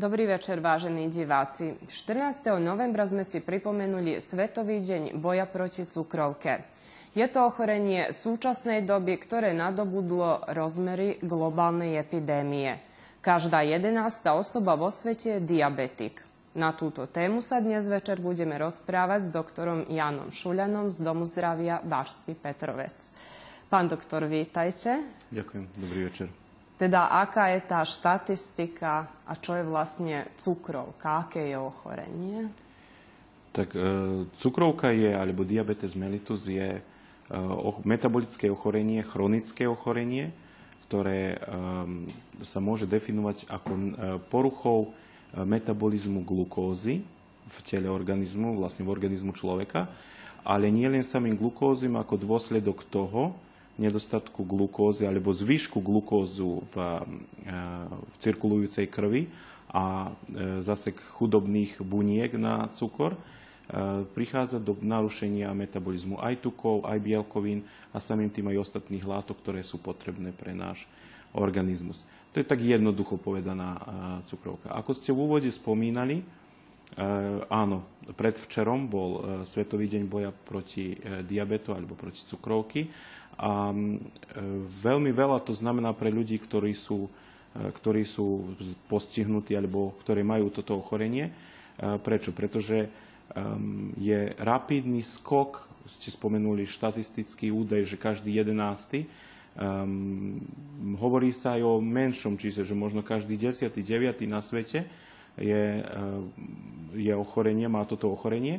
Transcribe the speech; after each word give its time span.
Dobrý 0.00 0.24
večer, 0.24 0.64
vážení 0.64 1.12
diváci. 1.12 1.76
14. 1.84 2.56
novembra 2.56 3.04
sme 3.04 3.20
si 3.20 3.44
pripomenuli 3.44 4.16
Svetový 4.16 4.80
deň 4.80 5.20
boja 5.20 5.44
proti 5.44 5.84
cukrovke. 5.84 6.64
Je 7.12 7.28
to 7.28 7.44
ochorenie 7.44 8.08
súčasnej 8.08 8.88
doby, 8.88 9.20
ktoré 9.20 9.52
nadobudlo 9.52 10.48
rozmery 10.56 11.20
globálnej 11.20 12.00
epidémie. 12.00 12.80
Každá 13.20 13.60
jedenásta 13.60 14.32
osoba 14.32 14.72
vo 14.72 14.88
svete 14.88 15.36
je 15.36 15.44
diabetik. 15.44 16.24
Na 16.56 16.72
túto 16.72 17.04
tému 17.04 17.44
sa 17.44 17.60
dnes 17.60 17.84
večer 17.84 18.24
budeme 18.24 18.56
rozprávať 18.56 19.28
s 19.28 19.34
doktorom 19.36 19.84
Janom 19.84 20.32
Šuľanom 20.32 20.96
z 20.96 20.98
Domu 21.04 21.28
zdravia 21.28 21.84
Bašský 21.84 22.40
Petrovec. 22.40 22.96
Pán 23.68 23.92
doktor, 23.92 24.24
vítajte. 24.24 24.96
Ďakujem, 25.28 25.64
dobrý 25.76 26.00
večer. 26.08 26.39
Teda 26.80 27.12
aká 27.12 27.52
je 27.52 27.60
tá 27.60 27.84
štatistika 27.84 29.12
a 29.28 29.36
čo 29.36 29.52
je 29.52 29.68
vlastne 29.68 30.24
cukrovka, 30.40 31.28
aké 31.28 31.52
je 31.52 31.60
ochorenie? 31.60 32.48
Tak 33.52 33.76
e, 33.76 34.24
cukrovka 34.40 34.88
je, 34.88 35.12
alebo 35.12 35.44
diabetes 35.44 35.92
mellitus 35.92 36.48
je 36.48 36.80
e, 36.80 36.82
metabolické 37.84 38.48
ochorenie, 38.48 39.04
chronické 39.04 39.68
ochorenie, 39.68 40.32
ktoré 40.88 41.36
e, 41.36 41.38
sa 42.40 42.64
môže 42.64 42.88
definovať 42.88 43.44
ako 43.52 43.70
poruchou 44.32 44.96
metabolizmu 45.36 46.24
glukózy 46.24 47.04
v 47.44 47.56
tele 47.60 47.92
organizmu, 47.92 48.56
vlastne 48.56 48.88
v 48.88 48.92
organizmu 48.96 49.36
človeka, 49.36 49.84
ale 50.48 50.72
nie 50.72 50.88
len 50.88 51.04
samým 51.04 51.36
glukózym 51.36 52.00
ako 52.00 52.16
dôsledok 52.16 52.88
toho, 52.88 53.36
nedostatku 53.80 54.44
glukózy 54.44 55.08
alebo 55.08 55.32
zvyšku 55.32 55.80
glukózu 55.80 56.60
v, 56.68 56.76
e, 57.48 57.56
v 57.96 58.16
cirkulujúcej 58.20 58.84
krvi 58.92 59.32
a 59.72 60.12
e, 60.12 60.60
zase 60.60 60.92
chudobných 60.92 61.80
buniek 61.80 62.36
na 62.36 62.68
cukor, 62.76 63.16
e, 63.16 63.18
prichádza 64.12 64.60
do 64.60 64.76
narušenia 64.76 65.48
metabolizmu 65.56 66.20
aj 66.20 66.44
tukov, 66.44 66.84
aj 66.84 67.00
bielkovín 67.00 67.64
a 67.96 67.98
samým 68.04 68.28
tým 68.28 68.52
aj 68.52 68.68
ostatných 68.68 69.08
látok, 69.08 69.40
ktoré 69.40 69.64
sú 69.64 69.80
potrebné 69.80 70.36
pre 70.36 70.52
náš 70.52 70.84
organizmus. 71.32 72.04
To 72.36 72.38
je 72.38 72.46
tak 72.46 72.62
jednoducho 72.62 73.18
povedaná 73.18 73.74
cukrovka. 74.22 74.70
Ako 74.70 74.94
ste 74.94 75.10
v 75.10 75.18
úvode 75.18 75.50
spomínali, 75.50 76.22
áno, 77.50 77.82
predvčerom 78.14 78.86
bol 78.86 79.42
Svetový 79.42 79.90
deň 79.90 80.02
boja 80.06 80.30
proti 80.30 80.94
diabetu 81.26 81.74
alebo 81.74 81.98
proti 81.98 82.22
cukrovky 82.22 82.86
a 83.40 83.72
e, 83.72 83.76
veľmi 84.68 85.16
veľa 85.16 85.40
to 85.40 85.56
znamená 85.56 85.96
pre 85.96 86.12
ľudí, 86.12 86.36
ktorí 86.36 86.76
sú, 86.76 87.08
e, 87.56 87.72
ktorí 87.72 88.04
sú 88.04 88.52
postihnutí 88.92 89.56
alebo 89.56 89.96
ktorí 90.04 90.20
majú 90.20 90.52
toto 90.52 90.76
ochorenie. 90.76 91.32
E, 91.32 91.32
prečo? 92.04 92.36
Pretože 92.36 93.08
je 93.94 94.34
rapidný 94.42 95.06
skok, 95.06 95.62
ste 95.86 96.10
spomenuli 96.10 96.66
štatistický 96.66 97.54
údaj, 97.54 97.86
že 97.86 97.94
každý 97.94 98.34
jedenácty, 98.34 99.06
hovorí 100.98 101.30
sa 101.30 101.54
aj 101.54 101.62
o 101.62 101.78
menšom 101.78 102.34
čísle, 102.34 102.66
že 102.66 102.74
možno 102.74 103.06
každý 103.06 103.38
desiatý, 103.38 103.86
deviatý 103.86 104.26
na 104.26 104.42
svete 104.42 104.82
je, 105.38 105.78
je 106.98 107.12
ochorenie, 107.14 107.70
má 107.70 107.86
toto 107.86 108.10
ochorenie. 108.10 108.58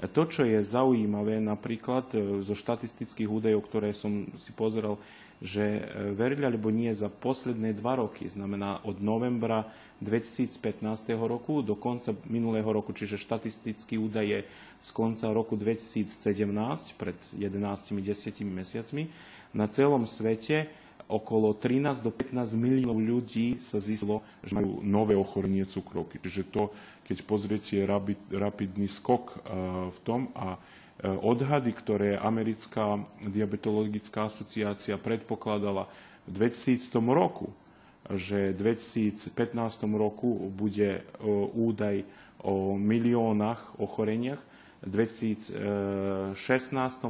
To, 0.00 0.24
čo 0.24 0.48
je 0.48 0.64
zaujímavé 0.64 1.44
napríklad 1.44 2.08
e, 2.16 2.40
zo 2.40 2.56
štatistických 2.56 3.28
údajov, 3.28 3.68
ktoré 3.68 3.92
som 3.92 4.24
si 4.40 4.48
pozeral, 4.56 4.96
že 5.44 5.60
e, 5.60 5.82
verili 6.16 6.48
alebo 6.48 6.72
nie 6.72 6.88
za 6.96 7.12
posledné 7.12 7.76
dva 7.76 8.00
roky, 8.00 8.24
znamená 8.24 8.80
od 8.88 9.04
novembra 9.04 9.68
2015 10.00 10.80
roku 11.20 11.60
do 11.60 11.76
konca 11.76 12.16
minulého 12.32 12.64
roku, 12.64 12.96
čiže 12.96 13.20
štatistický 13.20 14.00
údaj 14.00 14.24
je 14.24 14.40
z 14.80 14.88
konca 14.96 15.28
roku 15.36 15.60
2017, 15.60 16.08
pred 16.96 17.16
11-10 17.36 18.40
mesiacmi, 18.48 19.12
na 19.52 19.68
celom 19.68 20.08
svete 20.08 20.72
okolo 21.10 21.52
13 21.52 22.06
do 22.06 22.14
15 22.14 22.54
miliónov 22.54 23.02
ľudí 23.02 23.58
sa 23.58 23.82
zistilo, 23.82 24.22
že 24.46 24.54
majú 24.54 24.78
nové 24.80 25.18
ochorenie 25.18 25.66
cukrovky. 25.66 26.22
Čiže 26.22 26.46
to, 26.48 26.70
keď 27.10 27.26
pozriete, 27.26 27.74
rapidný 28.30 28.86
skok 28.86 29.34
e, 29.34 29.36
v 29.90 29.98
tom 30.06 30.30
a 30.38 30.54
e, 30.54 31.10
odhady, 31.10 31.74
ktoré 31.74 32.14
americká 32.14 33.02
diabetologická 33.26 34.30
asociácia 34.30 34.94
predpokladala 34.94 35.90
v 36.30 36.54
2000 36.54 36.94
roku, 37.10 37.50
že 38.14 38.54
v 38.54 38.78
2015 38.78 39.26
roku 39.98 40.54
bude 40.54 41.02
e, 41.02 41.26
údaj 41.50 42.06
o 42.46 42.78
miliónach 42.78 43.74
ochoreniach, 43.82 44.38
v 44.86 44.88
2016 44.94 46.38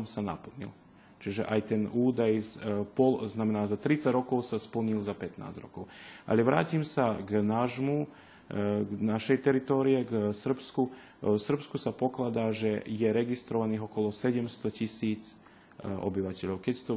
sa 0.09 0.21
naplnil. 0.25 0.73
Čiže 1.21 1.45
aj 1.45 1.61
ten 1.69 1.87
údaj 1.87 2.33
z, 2.41 2.51
pol, 2.97 3.29
znamená 3.29 3.69
za 3.69 3.77
30 3.77 4.11
rokov 4.11 4.43
sa 4.49 4.57
splnil 4.57 4.99
za 5.05 5.13
15 5.15 5.61
rokov. 5.63 5.87
Ale 6.27 6.41
vrátim 6.43 6.83
sa 6.83 7.15
k 7.21 7.45
nášmu, 7.45 8.11
k 8.51 8.99
našej 8.99 9.47
teritórie, 9.47 10.03
k 10.03 10.35
Srbsku. 10.35 10.83
E, 10.87 10.91
v 11.35 11.41
Srbsku 11.41 11.79
sa 11.79 11.95
pokladá, 11.95 12.51
že 12.51 12.83
je 12.85 13.09
registrovaných 13.09 13.87
okolo 13.87 14.11
700 14.11 14.51
tisíc 14.75 15.39
obyvateľov. 15.81 16.61
Keď 16.61 16.77
to, 16.85 16.95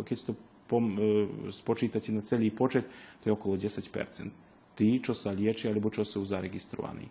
keď 0.00 0.18
to 0.24 0.32
pom, 0.64 0.96
spočítate 1.52 2.08
na 2.08 2.24
celý 2.24 2.48
počet, 2.48 2.88
to 3.20 3.28
je 3.28 3.36
okolo 3.36 3.60
10 3.60 3.68
Tí, 4.72 4.88
čo 5.04 5.12
sa 5.12 5.28
liečia, 5.36 5.68
alebo 5.68 5.92
čo 5.92 6.00
sú 6.00 6.24
zaregistrovaní. 6.24 7.04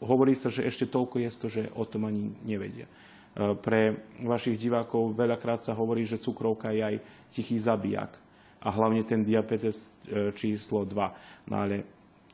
Hovorí 0.00 0.32
sa, 0.32 0.48
že 0.48 0.64
ešte 0.64 0.88
toľko 0.88 1.24
je 1.24 1.30
to, 1.36 1.48
že 1.48 1.62
o 1.76 1.84
tom 1.84 2.08
ani 2.08 2.32
nevedia. 2.44 2.88
E, 2.88 3.54
pre 3.54 4.08
vašich 4.24 4.56
divákov 4.56 5.12
veľakrát 5.12 5.60
sa 5.60 5.76
hovorí, 5.76 6.08
že 6.08 6.18
cukrovka 6.20 6.72
je 6.72 6.82
aj 6.82 6.96
tichý 7.30 7.60
zabijak. 7.60 8.16
A 8.60 8.68
hlavne 8.68 9.02
ten 9.08 9.24
diabetes 9.24 9.88
e, 10.04 10.32
číslo 10.36 10.84
2. 10.84 11.48
No 11.48 11.54
ale 11.56 11.84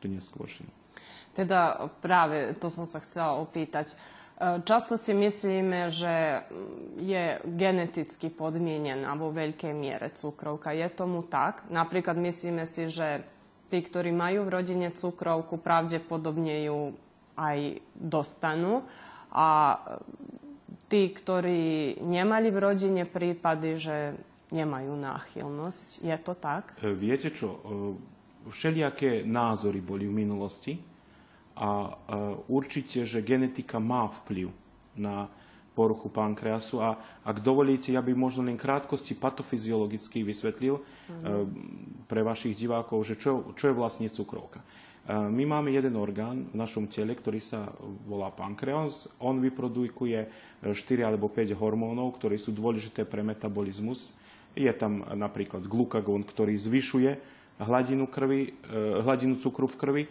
to 0.02 0.10
neskôr. 0.10 0.50
Teda 1.30 1.86
práve 2.02 2.56
to 2.58 2.66
som 2.66 2.82
sa 2.82 2.98
chcela 2.98 3.38
opýtať. 3.38 3.94
E, 3.94 3.96
často 4.66 4.98
si 4.98 5.14
myslíme, 5.14 5.86
že 5.88 6.42
je 6.98 7.38
geneticky 7.46 8.28
podmienená 8.28 9.14
vo 9.14 9.30
veľkej 9.30 9.72
miere 9.72 10.10
cukrovka. 10.10 10.74
Je 10.74 10.90
tomu 10.90 11.22
tak? 11.24 11.64
Napríklad 11.70 12.18
myslíme 12.18 12.66
si, 12.66 12.90
že 12.90 13.22
tí, 13.70 13.78
ktorí 13.82 14.10
majú 14.10 14.46
v 14.46 14.54
rodine 14.62 14.90
cukrovku, 14.90 15.62
pravdepodobne 15.62 16.66
ju 16.66 16.94
aj 17.38 17.78
dostanú. 17.94 18.82
A 19.30 19.78
tí, 20.88 21.10
ktorí 21.10 22.00
nemali 22.00 22.48
v 22.48 22.58
rodine 22.62 23.04
prípady, 23.04 23.70
že 23.76 23.96
nemajú 24.54 24.94
náchylnosť. 24.94 26.06
Je 26.06 26.16
to 26.22 26.34
tak? 26.38 26.74
E, 26.78 26.94
viete 26.94 27.34
čo, 27.34 27.48
e, 27.50 27.58
všelijaké 28.50 29.26
názory 29.26 29.82
boli 29.82 30.06
v 30.06 30.14
minulosti 30.14 30.78
a 31.58 31.70
e, 31.86 31.90
určite, 32.46 33.02
že 33.02 33.26
genetika 33.26 33.82
má 33.82 34.06
vplyv 34.06 34.52
na 34.94 35.26
poruchu 35.76 36.08
pankreasu 36.08 36.80
a 36.80 36.96
ak 37.20 37.44
dovolíte, 37.44 37.92
ja 37.92 38.00
by 38.00 38.16
možno 38.16 38.48
len 38.48 38.56
krátkosti 38.56 39.12
patofyziologicky 39.12 40.24
vysvetlil 40.24 40.80
mm. 40.80 42.08
pre 42.08 42.24
vašich 42.24 42.56
divákov, 42.56 43.04
že 43.04 43.20
čo, 43.20 43.52
čo 43.52 43.68
je 43.68 43.76
vlastne 43.76 44.08
cukrovka. 44.08 44.64
My 45.06 45.44
máme 45.46 45.70
jeden 45.70 45.94
orgán 46.00 46.48
v 46.50 46.56
našom 46.56 46.88
tele, 46.88 47.12
ktorý 47.14 47.38
sa 47.38 47.70
volá 48.08 48.32
pankreas. 48.32 49.06
On 49.22 49.38
vyprodukuje 49.38 50.18
4 50.64 50.74
alebo 51.06 51.30
5 51.30 51.54
hormónov, 51.54 52.18
ktoré 52.18 52.40
sú 52.40 52.50
dôležité 52.50 53.06
pre 53.06 53.22
metabolizmus. 53.22 54.16
Je 54.56 54.72
tam 54.72 55.04
napríklad 55.04 55.68
glukagón, 55.68 56.24
ktorý 56.24 56.56
zvyšuje 56.56 57.20
hladinu, 57.60 58.08
krvi, 58.08 58.56
e, 58.66 59.04
hladinu 59.04 59.36
cukru 59.36 59.68
v 59.68 59.76
krvi. 59.76 60.04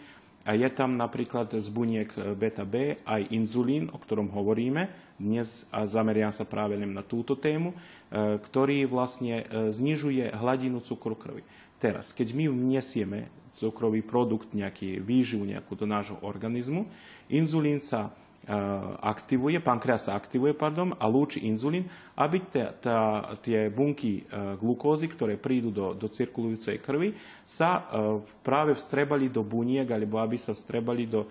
A 0.46 0.54
je 0.54 0.70
tam 0.70 0.94
napríklad 0.94 1.50
z 1.58 1.68
buniek 1.74 2.06
beta 2.38 2.62
B 2.62 3.02
aj 3.02 3.34
inzulín, 3.34 3.90
o 3.90 3.98
ktorom 3.98 4.30
hovoríme 4.30 4.86
dnes 5.18 5.64
a 5.72 5.88
zameriam 5.88 6.30
sa 6.30 6.44
práve 6.44 6.76
len 6.76 6.92
na 6.92 7.02
túto 7.02 7.34
tému, 7.34 7.72
e, 7.72 7.76
ktorý 8.38 8.84
vlastne 8.86 9.42
e, 9.42 9.72
znižuje 9.72 10.36
hladinu 10.36 10.78
cukru 10.84 11.16
krvi. 11.16 11.42
Teraz, 11.80 12.12
keď 12.12 12.36
my 12.36 12.44
vniesieme 12.52 13.28
cukrový 13.56 14.04
produkt, 14.04 14.52
nejaký 14.52 15.00
výživ 15.00 15.48
nejakú 15.48 15.72
do 15.72 15.88
nášho 15.88 16.20
organizmu. 16.20 16.84
Inzulín 17.32 17.80
sa 17.80 18.12
e, 18.12 18.25
aktivuje, 19.02 19.58
pankreas 19.58 20.06
aktivuje, 20.06 20.54
pardon, 20.54 20.94
a 20.94 21.10
lúči 21.10 21.42
inzulín, 21.50 21.90
aby 22.14 22.46
tá, 22.46 22.70
tá, 22.78 22.98
tie 23.42 23.66
bunky 23.66 24.22
e, 24.22 24.54
glukózy, 24.56 25.10
ktoré 25.10 25.34
prídu 25.34 25.74
do, 25.74 25.98
do 25.98 26.06
cirkulujúcej 26.06 26.78
krvi, 26.78 27.18
sa 27.42 27.82
e, 27.82 27.82
práve 28.46 28.78
vstrebali 28.78 29.26
do 29.26 29.42
buniek, 29.42 29.90
alebo 29.90 30.22
aby 30.22 30.38
sa 30.38 30.54
vstrebali 30.54 31.10
do 31.10 31.26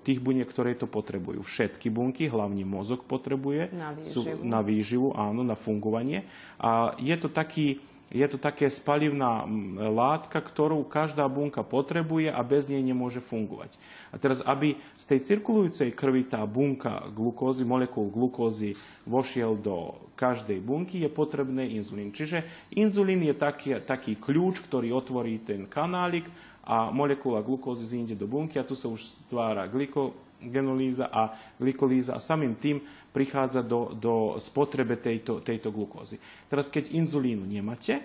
tých 0.00 0.24
buniek, 0.24 0.48
ktoré 0.48 0.72
to 0.72 0.88
potrebujú. 0.88 1.44
Všetky 1.44 1.92
bunky, 1.92 2.32
hlavne 2.32 2.64
mozog 2.64 3.04
potrebuje 3.04 3.68
na 3.76 3.92
výživu. 3.92 4.08
Sú, 4.08 4.20
na 4.40 4.60
výživu, 4.64 5.08
áno, 5.12 5.44
na 5.44 5.52
fungovanie. 5.52 6.24
A 6.56 6.96
je 6.96 7.12
to 7.20 7.28
taký 7.28 7.76
je 8.12 8.26
to 8.28 8.38
také 8.38 8.68
spalivná 8.68 9.48
látka, 9.90 10.38
ktorú 10.38 10.84
každá 10.86 11.24
bunka 11.26 11.64
potrebuje 11.64 12.28
a 12.28 12.40
bez 12.44 12.68
nej 12.68 12.84
nemôže 12.84 13.18
fungovať. 13.18 13.74
A 14.12 14.20
teraz, 14.20 14.44
aby 14.44 14.76
z 14.94 15.04
tej 15.08 15.20
cirkulujúcej 15.24 15.90
krvi 15.96 16.28
tá 16.28 16.44
bunka 16.44 17.08
glukózy, 17.10 17.64
molekul 17.66 18.12
glukózy 18.12 18.78
vošiel 19.08 19.58
do 19.58 19.96
každej 20.14 20.62
bunky, 20.62 21.02
je 21.02 21.10
potrebné 21.10 21.74
inzulín. 21.74 22.14
Čiže 22.14 22.70
inzulín 22.76 23.24
je 23.26 23.34
taký, 23.34 23.82
taký 23.82 24.14
kľúč, 24.14 24.62
ktorý 24.62 24.94
otvorí 24.94 25.42
ten 25.42 25.66
kanálik 25.66 26.30
a 26.64 26.88
molekula 26.94 27.44
glukózy 27.44 27.84
zíde 27.84 28.16
do 28.16 28.24
bunky 28.30 28.56
a 28.56 28.64
tu 28.64 28.72
sa 28.72 28.88
už 28.88 29.04
stvára 29.26 29.68
glikogenolíza 29.68 31.12
a 31.12 31.36
glikolíza 31.60 32.16
a 32.16 32.22
samým 32.22 32.56
tým 32.56 32.80
prichádza 33.14 33.62
do, 33.62 33.94
do 33.94 34.34
spotrebe 34.42 34.98
tejto, 34.98 35.38
tejto 35.38 35.70
glukózy. 35.70 36.18
Teraz, 36.50 36.66
keď 36.66 36.90
inzulínu 36.98 37.46
nemáte, 37.46 38.02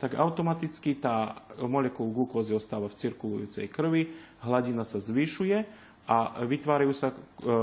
tak 0.00 0.16
automaticky 0.16 0.96
tá 0.96 1.44
molekula 1.60 2.12
glukózy 2.12 2.56
ostáva 2.56 2.88
v 2.88 2.96
cirkulujúcej 2.96 3.68
krvi, 3.68 4.08
hladina 4.40 4.84
sa 4.84 4.96
zvyšuje 4.96 5.64
a 6.08 6.40
vytvárajú 6.44 6.92
sa 6.96 7.12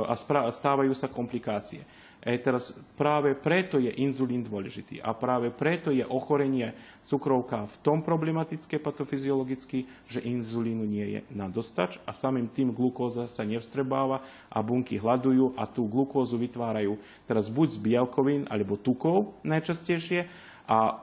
a 0.06 0.13
stávajú 0.50 0.94
sa 0.94 1.10
komplikácie. 1.10 1.81
E 2.24 2.40
teraz 2.40 2.72
práve 2.96 3.36
preto 3.36 3.75
je 3.75 3.92
inzulín 4.00 4.48
dôležitý 4.48 5.04
a 5.04 5.12
práve 5.12 5.52
preto 5.52 5.92
je 5.92 6.08
ochorenie 6.08 6.72
cukrovka 7.04 7.68
v 7.68 7.75
tom 7.84 8.00
problematické 8.00 8.80
patofyziologicky, 8.80 9.84
že 10.08 10.24
inzulínu 10.24 10.88
nie 10.88 11.20
je 11.20 11.20
na 11.36 11.52
dostač 11.52 12.00
a 12.08 12.16
samým 12.16 12.48
tým 12.48 12.72
glukóza 12.72 13.28
sa 13.28 13.44
nevstrebáva 13.44 14.24
a 14.48 14.64
bunky 14.64 14.96
hľadujú 14.96 15.60
a 15.60 15.68
tú 15.68 15.84
glukózu 15.84 16.40
vytvárajú 16.40 16.96
teraz 17.28 17.52
buď 17.52 17.75
z 17.75 17.80
bielkovín 17.84 18.48
alebo 18.48 18.80
tukov 18.80 19.36
najčastejšie 19.44 20.24
a 20.64 20.80
e, 20.80 20.96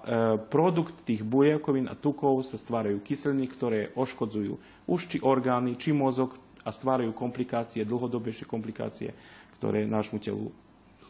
produkt 0.48 1.04
tých 1.04 1.20
bielkovín 1.20 1.84
a 1.84 1.92
tukov 1.92 2.40
sa 2.48 2.56
stvárajú 2.56 2.96
kyseliny, 3.04 3.44
ktoré 3.44 3.92
oškodzujú 3.92 4.56
už 4.88 5.00
či 5.04 5.18
orgány, 5.20 5.76
či 5.76 5.92
mozog 5.92 6.32
a 6.64 6.72
stvárajú 6.72 7.12
komplikácie, 7.12 7.84
dlhodobejšie 7.84 8.48
komplikácie, 8.48 9.12
ktoré 9.60 9.84
nášmu 9.84 10.16
telu 10.16 10.48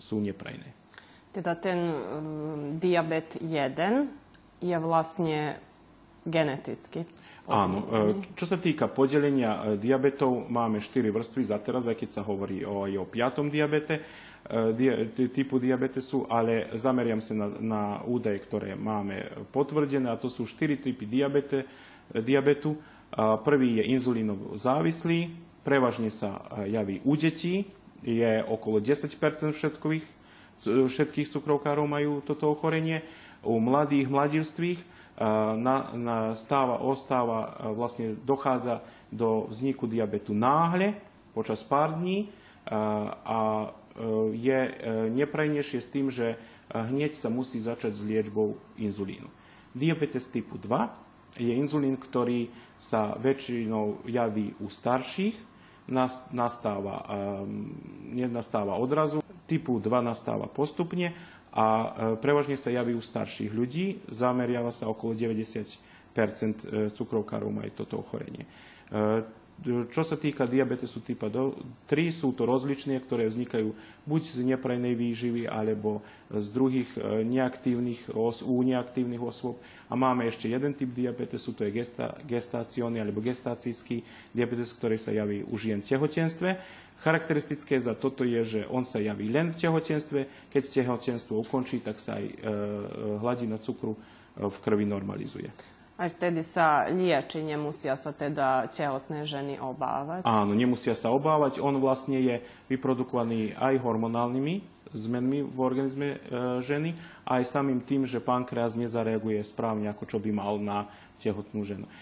sú 0.00 0.18
neprajné. 0.18 0.72
Teda 1.30 1.54
ten 1.54 1.78
um, 1.78 1.94
diabet 2.80 3.38
1 3.38 4.58
je 4.64 4.76
vlastne 4.80 5.60
genetický. 6.26 7.06
Áno. 7.50 7.78
E, 7.82 8.36
čo 8.38 8.46
sa 8.46 8.60
týka 8.60 8.86
podelenia 8.86 9.74
e, 9.74 9.80
diabetov, 9.80 10.46
máme 10.46 10.78
4 10.78 11.10
vrstvy 11.10 11.42
za 11.42 11.58
teraz, 11.58 11.90
aj 11.90 11.98
keď 11.98 12.10
sa 12.20 12.22
hovorí 12.22 12.62
o, 12.62 12.86
aj 12.86 12.94
o 12.94 13.04
piatom 13.10 13.50
diabete, 13.50 13.98
e, 14.46 15.28
typu 15.32 15.58
diabetesu, 15.58 16.30
ale 16.30 16.70
zameriam 16.78 17.18
sa 17.18 17.34
na, 17.34 17.46
na 17.58 17.82
údaje, 18.06 18.38
ktoré 18.46 18.78
máme 18.78 19.48
potvrdené, 19.50 20.06
a 20.12 20.20
to 20.20 20.30
sú 20.30 20.46
4 20.46 20.78
typy 20.78 21.04
diabete, 21.10 21.66
diabetu. 22.10 22.74
Prvý 23.42 23.82
je 23.82 23.90
inzulínovo 23.90 24.54
závislý, 24.54 25.34
prevažne 25.66 26.14
sa 26.14 26.46
javí 26.62 27.02
u 27.02 27.18
detí, 27.18 27.66
je 28.04 28.44
okolo 28.44 28.80
10 28.80 29.12
všetkých, 29.52 30.04
všetkých 30.64 31.28
cukrovkárov 31.32 31.86
majú 31.88 32.20
toto 32.24 32.52
ochorenie. 32.52 33.04
U 33.40 33.56
mladých, 33.56 34.12
mladistvých 34.12 34.80
na, 35.56 35.92
na 35.92 36.16
stáva, 36.32 36.80
ostáva, 36.80 37.56
vlastne 37.76 38.16
dochádza 38.24 38.80
do 39.12 39.44
vzniku 39.48 39.84
diabetu 39.84 40.32
náhle, 40.32 40.96
počas 41.36 41.60
pár 41.60 41.98
dní 41.98 42.30
a 42.70 43.40
e, 43.66 43.68
je 44.38 44.60
e, 44.70 44.72
neprajnejšie 45.10 45.78
s 45.82 45.88
tým, 45.90 46.06
že 46.06 46.38
hneď 46.70 47.18
sa 47.18 47.26
musí 47.26 47.58
začať 47.58 47.90
s 47.90 48.06
liečbou 48.06 48.54
inzulínu. 48.78 49.26
Diabetes 49.74 50.30
typu 50.30 50.54
2 50.54 51.40
je 51.42 51.50
inzulín, 51.50 51.98
ktorý 51.98 52.46
sa 52.78 53.18
väčšinou 53.18 54.06
javí 54.06 54.54
u 54.62 54.70
starších, 54.70 55.34
nastáva, 55.90 57.02
ehm, 57.06 57.74
nenastáva 58.14 58.78
odrazu, 58.78 59.20
typu 59.50 59.82
2 59.82 59.98
nastáva 59.98 60.46
postupne 60.46 61.10
a 61.50 61.66
e, 61.66 61.88
prevažne 62.22 62.54
sa 62.54 62.70
javí 62.70 62.94
u 62.94 63.02
starších 63.02 63.50
ľudí, 63.50 64.06
zameriava 64.06 64.70
sa 64.70 64.86
okolo 64.86 65.18
90 65.18 65.66
e, 65.66 66.94
cukrovkárov 66.94 67.50
majú 67.50 67.70
toto 67.74 67.98
ochorenie. 67.98 68.46
Čo 69.60 70.00
sa 70.00 70.16
týka 70.16 70.48
diabetesu 70.48 71.04
typa 71.04 71.28
3, 71.28 71.52
sú 72.08 72.32
to 72.32 72.48
rozličné, 72.48 72.96
ktoré 73.04 73.28
vznikajú 73.28 73.76
buď 74.08 74.22
z 74.24 74.38
neprajnej 74.56 74.96
výživy, 74.96 75.44
alebo 75.44 76.00
z 76.32 76.48
druhých 76.48 76.88
e, 76.96 77.20
neaktívnych, 77.28 78.08
u 78.48 78.56
neaktívnych 78.64 79.20
osôb. 79.20 79.60
A 79.92 80.00
máme 80.00 80.24
ešte 80.24 80.48
jeden 80.48 80.72
typ 80.72 80.88
diabetesu, 80.96 81.52
to 81.52 81.68
je 81.68 81.76
gesta, 81.76 82.16
gestáciony 82.24 83.04
alebo 83.04 83.20
gestácijský 83.20 84.00
diabetes, 84.32 84.72
ktorý 84.72 84.96
sa 84.96 85.12
javí 85.12 85.44
u 85.44 85.54
žien 85.60 85.84
v 85.84 85.92
tehotenstve. 85.92 86.56
Charakteristické 87.04 87.76
za 87.76 87.92
toto 87.92 88.24
je, 88.24 88.40
že 88.40 88.60
on 88.72 88.88
sa 88.88 88.96
javí 88.96 89.28
len 89.28 89.52
v 89.52 89.60
tehotenstve. 89.60 90.48
Keď 90.48 90.62
tehotenstvo 90.72 91.36
ukončí, 91.36 91.84
tak 91.84 92.00
sa 92.00 92.16
aj 92.16 92.24
e, 92.24 92.32
e 92.32 92.40
hladina 93.20 93.60
cukru 93.60 93.92
v 94.40 94.56
krvi 94.64 94.88
normalizuje. 94.88 95.52
Aj 96.00 96.08
vtedy 96.08 96.40
sa 96.40 96.88
lieči, 96.88 97.44
nemusia 97.44 97.92
sa 97.92 98.16
teda 98.16 98.72
tehotné 98.72 99.28
ženy 99.28 99.60
obávať? 99.60 100.24
Áno, 100.24 100.56
nemusia 100.56 100.96
sa 100.96 101.12
obávať. 101.12 101.60
On 101.60 101.76
vlastne 101.76 102.16
je 102.16 102.40
vyprodukovaný 102.72 103.52
aj 103.60 103.76
hormonálnymi 103.84 104.80
zmenmi 104.90 105.46
v 105.46 105.58
organizme 105.62 106.08
e, 106.16 106.18
ženy, 106.64 106.98
aj 107.22 107.42
samým 107.46 107.78
tým, 107.84 108.02
že 108.06 108.18
pankreas 108.18 108.74
nezareaguje 108.74 109.38
správne, 109.46 109.86
ako 109.86 110.04
čo 110.06 110.18
by 110.18 110.30
mal 110.34 110.58
na 110.58 110.90
tehotnú 111.22 111.62
ženu. 111.62 111.86
E, 111.86 111.92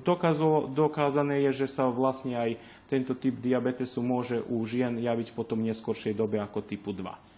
dokazo, 0.00 0.70
dokázané 0.72 1.44
je, 1.50 1.66
že 1.66 1.68
sa 1.68 1.90
vlastne 1.90 2.38
aj 2.38 2.56
tento 2.88 3.12
typ 3.18 3.36
diabetesu 3.40 4.00
môže 4.00 4.40
u 4.46 4.62
žien 4.64 4.96
javiť 5.00 5.36
potom 5.36 5.60
v 5.60 5.72
neskoršej 5.72 6.16
dobe 6.16 6.40
ako 6.40 6.64
typu 6.64 6.94
2. 6.94 7.31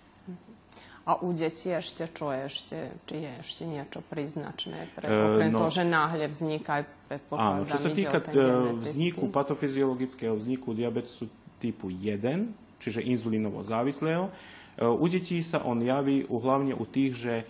A 1.04 1.20
u 1.20 1.36
detí 1.36 1.68
ešte 1.68 2.08
čo 2.08 2.32
je 2.32 2.40
ešte? 2.48 2.76
Či 3.04 3.14
je 3.28 3.30
ešte 3.36 3.62
niečo 3.68 4.00
príznačné? 4.08 4.88
Pre, 4.96 5.04
okrem 5.04 5.52
no, 5.52 5.60
toho, 5.60 5.70
že 5.76 5.84
náhle 5.84 6.24
vzniká, 6.24 6.88
predpokladám, 7.12 7.60
Áno, 7.60 7.68
čo 7.68 7.76
sa 7.76 7.90
týka 7.92 8.18
e, 8.24 8.40
vzniku, 8.80 9.28
patofyziologického 9.28 10.32
vzniku 10.32 10.72
diabetesu 10.72 11.28
typu 11.60 11.92
1, 11.92 12.80
čiže 12.80 13.04
inzulínovo 13.04 13.60
závislého, 13.60 14.32
e, 14.32 14.88
u 14.88 15.04
detí 15.04 15.44
sa 15.44 15.60
on 15.68 15.84
javí 15.84 16.24
u, 16.24 16.40
hlavne 16.40 16.72
u 16.72 16.88
tých, 16.88 17.12
že 17.12 17.34
e, 17.36 17.44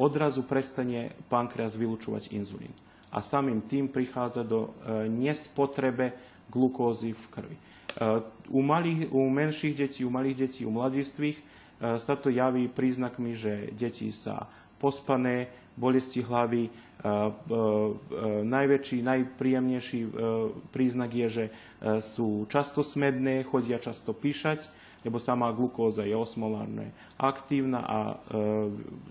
odrazu 0.00 0.48
prestane 0.48 1.12
pankreas 1.28 1.76
vylúčovať 1.76 2.32
inzulín. 2.32 2.72
A 3.12 3.20
samým 3.20 3.60
tým 3.68 3.92
prichádza 3.92 4.46
do 4.46 4.70
nespotrebe 5.10 6.14
glukózy 6.46 7.10
v 7.10 7.24
krvi. 7.26 7.56
U, 8.54 8.62
malých, 8.62 9.10
u 9.10 9.26
menších 9.26 9.74
detí, 9.74 10.06
u 10.06 10.14
malých 10.14 10.46
detí, 10.46 10.62
u 10.62 10.70
mladistvých 10.70 11.42
E, 11.42 11.42
sa 11.80 12.14
to 12.16 12.28
javí 12.28 12.68
príznakmi, 12.68 13.32
že 13.32 13.72
deti 13.72 14.12
sa 14.12 14.44
pospané, 14.76 15.48
bolesti 15.76 16.20
hlavy. 16.20 16.68
E, 16.68 16.70
e, 16.70 17.16
najväčší, 18.44 19.00
najpríjemnejší 19.00 20.00
príznak 20.68 21.10
je, 21.16 21.28
že 21.28 21.44
sú 22.04 22.44
často 22.52 22.84
smedné, 22.84 23.48
chodia 23.48 23.80
často 23.80 24.12
píšať, 24.12 24.68
lebo 25.00 25.16
samá 25.16 25.48
glukóza 25.56 26.04
je 26.04 26.12
osmolárne 26.12 26.92
aktívna 27.16 27.80
a 27.80 27.98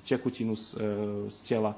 tekutinu 0.05 0.53
z 0.53 1.37
tela 1.41 1.73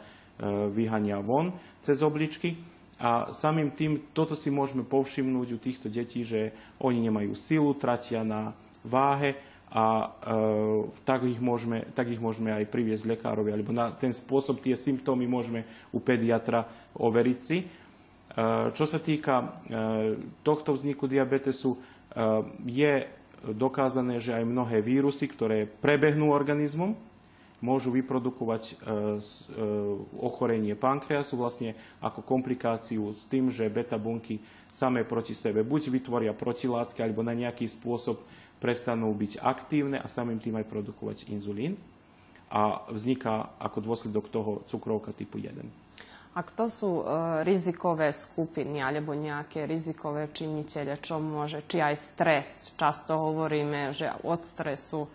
vyhania 0.76 1.24
von 1.24 1.56
cez 1.80 2.04
obličky. 2.04 2.60
A 3.02 3.34
samým 3.34 3.74
tým, 3.74 4.14
toto 4.14 4.38
si 4.38 4.54
môžeme 4.54 4.86
povšimnúť 4.86 5.48
u 5.58 5.60
týchto 5.64 5.88
detí, 5.90 6.22
že 6.22 6.54
oni 6.78 7.02
nemajú 7.10 7.34
silu, 7.34 7.74
tratia 7.74 8.22
na 8.22 8.54
váhe, 8.86 9.34
a 9.72 9.86
e, 9.88 10.08
tak, 11.08 11.24
ich 11.24 11.40
môžeme, 11.40 11.88
tak 11.96 12.12
ich 12.12 12.20
môžeme 12.20 12.52
aj 12.52 12.68
priviesť 12.68 13.08
lekárovi, 13.08 13.56
alebo 13.56 13.72
na 13.72 13.96
ten 13.96 14.12
spôsob 14.12 14.60
tie 14.60 14.76
symptómy 14.76 15.32
môžeme 15.32 15.64
u 15.96 16.04
pediatra 16.04 16.68
overiť 17.00 17.38
si. 17.40 17.64
E, 17.64 17.66
čo 18.76 18.84
sa 18.84 19.00
týka 19.00 19.36
e, 19.40 19.46
tohto 20.44 20.76
vzniku 20.76 21.08
diabetesu, 21.08 21.76
e, 21.76 21.80
je 22.68 23.08
dokázané, 23.48 24.20
že 24.20 24.36
aj 24.36 24.44
mnohé 24.44 24.84
vírusy, 24.84 25.26
ktoré 25.26 25.66
prebehnú 25.66 26.36
organizmom, 26.36 26.94
môžu 27.62 27.94
vyprodukovať 27.94 28.64
e, 28.66 28.74
e, 28.74 28.78
ochorenie 30.18 30.74
pankreasu 30.74 31.38
vlastne 31.38 31.78
ako 32.02 32.26
komplikáciu 32.26 33.14
s 33.14 33.30
tým, 33.30 33.54
že 33.54 33.70
beta 33.70 34.02
bunky 34.02 34.42
samé 34.74 35.06
proti 35.06 35.38
sebe 35.38 35.62
buď 35.62 35.94
vytvoria 35.94 36.34
protilátky, 36.34 37.06
alebo 37.06 37.22
na 37.22 37.38
nejaký 37.38 37.70
spôsob 37.70 38.18
prestanú 38.62 39.10
byť 39.18 39.42
aktívne 39.42 39.98
a 39.98 40.06
samým 40.06 40.38
tým 40.38 40.62
aj 40.62 40.70
produkovať 40.70 41.18
inzulín 41.34 41.76
a 42.54 42.86
vzniká 42.94 43.58
ako 43.58 43.78
dôsledok 43.82 44.30
toho 44.30 44.62
cukrovka 44.70 45.10
typu 45.18 45.42
1. 45.42 45.58
A 46.32 46.40
kto 46.48 46.64
sú 46.72 46.92
e, 47.02 47.04
rizikové 47.44 48.14
skupiny 48.14 48.80
alebo 48.80 49.12
nejaké 49.12 49.68
rizikové 49.68 50.32
činiteľe, 50.32 51.02
čo 51.04 51.20
môže, 51.20 51.68
či 51.68 51.84
aj 51.84 51.96
stres. 51.98 52.48
Často 52.80 53.20
hovoríme, 53.20 53.92
že 53.92 54.08
od 54.24 54.40
stresu 54.40 55.12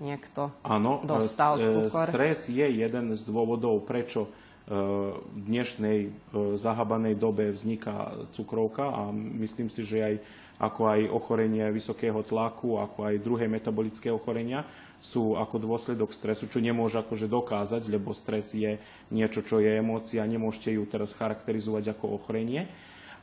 niekto 0.00 0.54
Áno, 0.64 1.04
dostal 1.04 1.58
cukor. 1.60 2.08
stres 2.08 2.48
je 2.48 2.64
jeden 2.64 3.12
z 3.12 3.22
dôvodov, 3.26 3.82
prečo 3.84 4.30
v 4.68 5.16
dnešnej 5.48 6.12
zahabanej 6.60 7.16
dobe 7.16 7.48
vzniká 7.56 8.12
cukrovka 8.36 8.92
a 8.92 9.08
myslím 9.16 9.72
si, 9.72 9.80
že 9.80 10.04
aj 10.04 10.14
ako 10.58 10.90
aj 10.90 11.00
ochorenie 11.14 11.62
vysokého 11.70 12.18
tlaku, 12.26 12.82
ako 12.82 13.06
aj 13.06 13.22
druhé 13.22 13.46
metabolické 13.46 14.10
ochorenia 14.10 14.66
sú 14.98 15.38
ako 15.38 15.62
dôsledok 15.62 16.10
stresu, 16.10 16.50
čo 16.50 16.58
nemôže 16.58 16.98
akože 16.98 17.30
dokázať, 17.30 17.86
lebo 17.86 18.10
stres 18.10 18.50
je 18.50 18.82
niečo, 19.14 19.46
čo 19.46 19.62
je 19.62 19.78
emócia, 19.78 20.26
nemôžete 20.26 20.74
ju 20.74 20.82
teraz 20.90 21.14
charakterizovať 21.14 21.94
ako 21.94 22.18
ochorenie. 22.18 22.66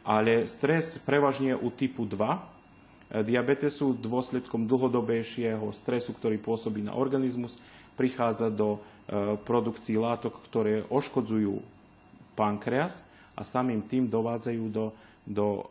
Ale 0.07 0.47
stres 0.47 0.95
prevažne 1.03 1.51
u 1.57 1.67
typu 1.67 2.07
2 2.07 3.19
diabetesu 3.27 3.91
dôsledkom 3.99 4.65
dlhodobejšieho 4.65 5.67
stresu, 5.75 6.15
ktorý 6.15 6.39
pôsobí 6.39 6.81
na 6.81 6.95
organizmus, 6.95 7.59
prichádza 7.99 8.47
do 8.47 8.79
produkcií 9.43 9.99
látok, 9.99 10.39
ktoré 10.47 10.87
oškodzujú 10.87 11.59
pankreas 12.33 13.03
a 13.35 13.43
samým 13.43 13.83
tým 13.83 14.07
dovádzajú 14.07 14.63
do, 14.71 14.95
do 15.27 15.67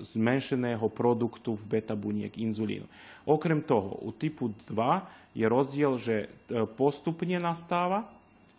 zmenšeného 0.00 0.88
produktu 0.90 1.52
v 1.54 1.78
beta 1.78 1.92
buniek 1.92 2.32
inzulínu. 2.34 2.88
Okrem 3.28 3.60
toho, 3.60 4.00
u 4.02 4.10
typu 4.10 4.50
2 4.68 5.36
je 5.36 5.46
rozdiel, 5.46 5.92
že 6.00 6.32
postupne 6.80 7.36
nastáva, 7.36 8.08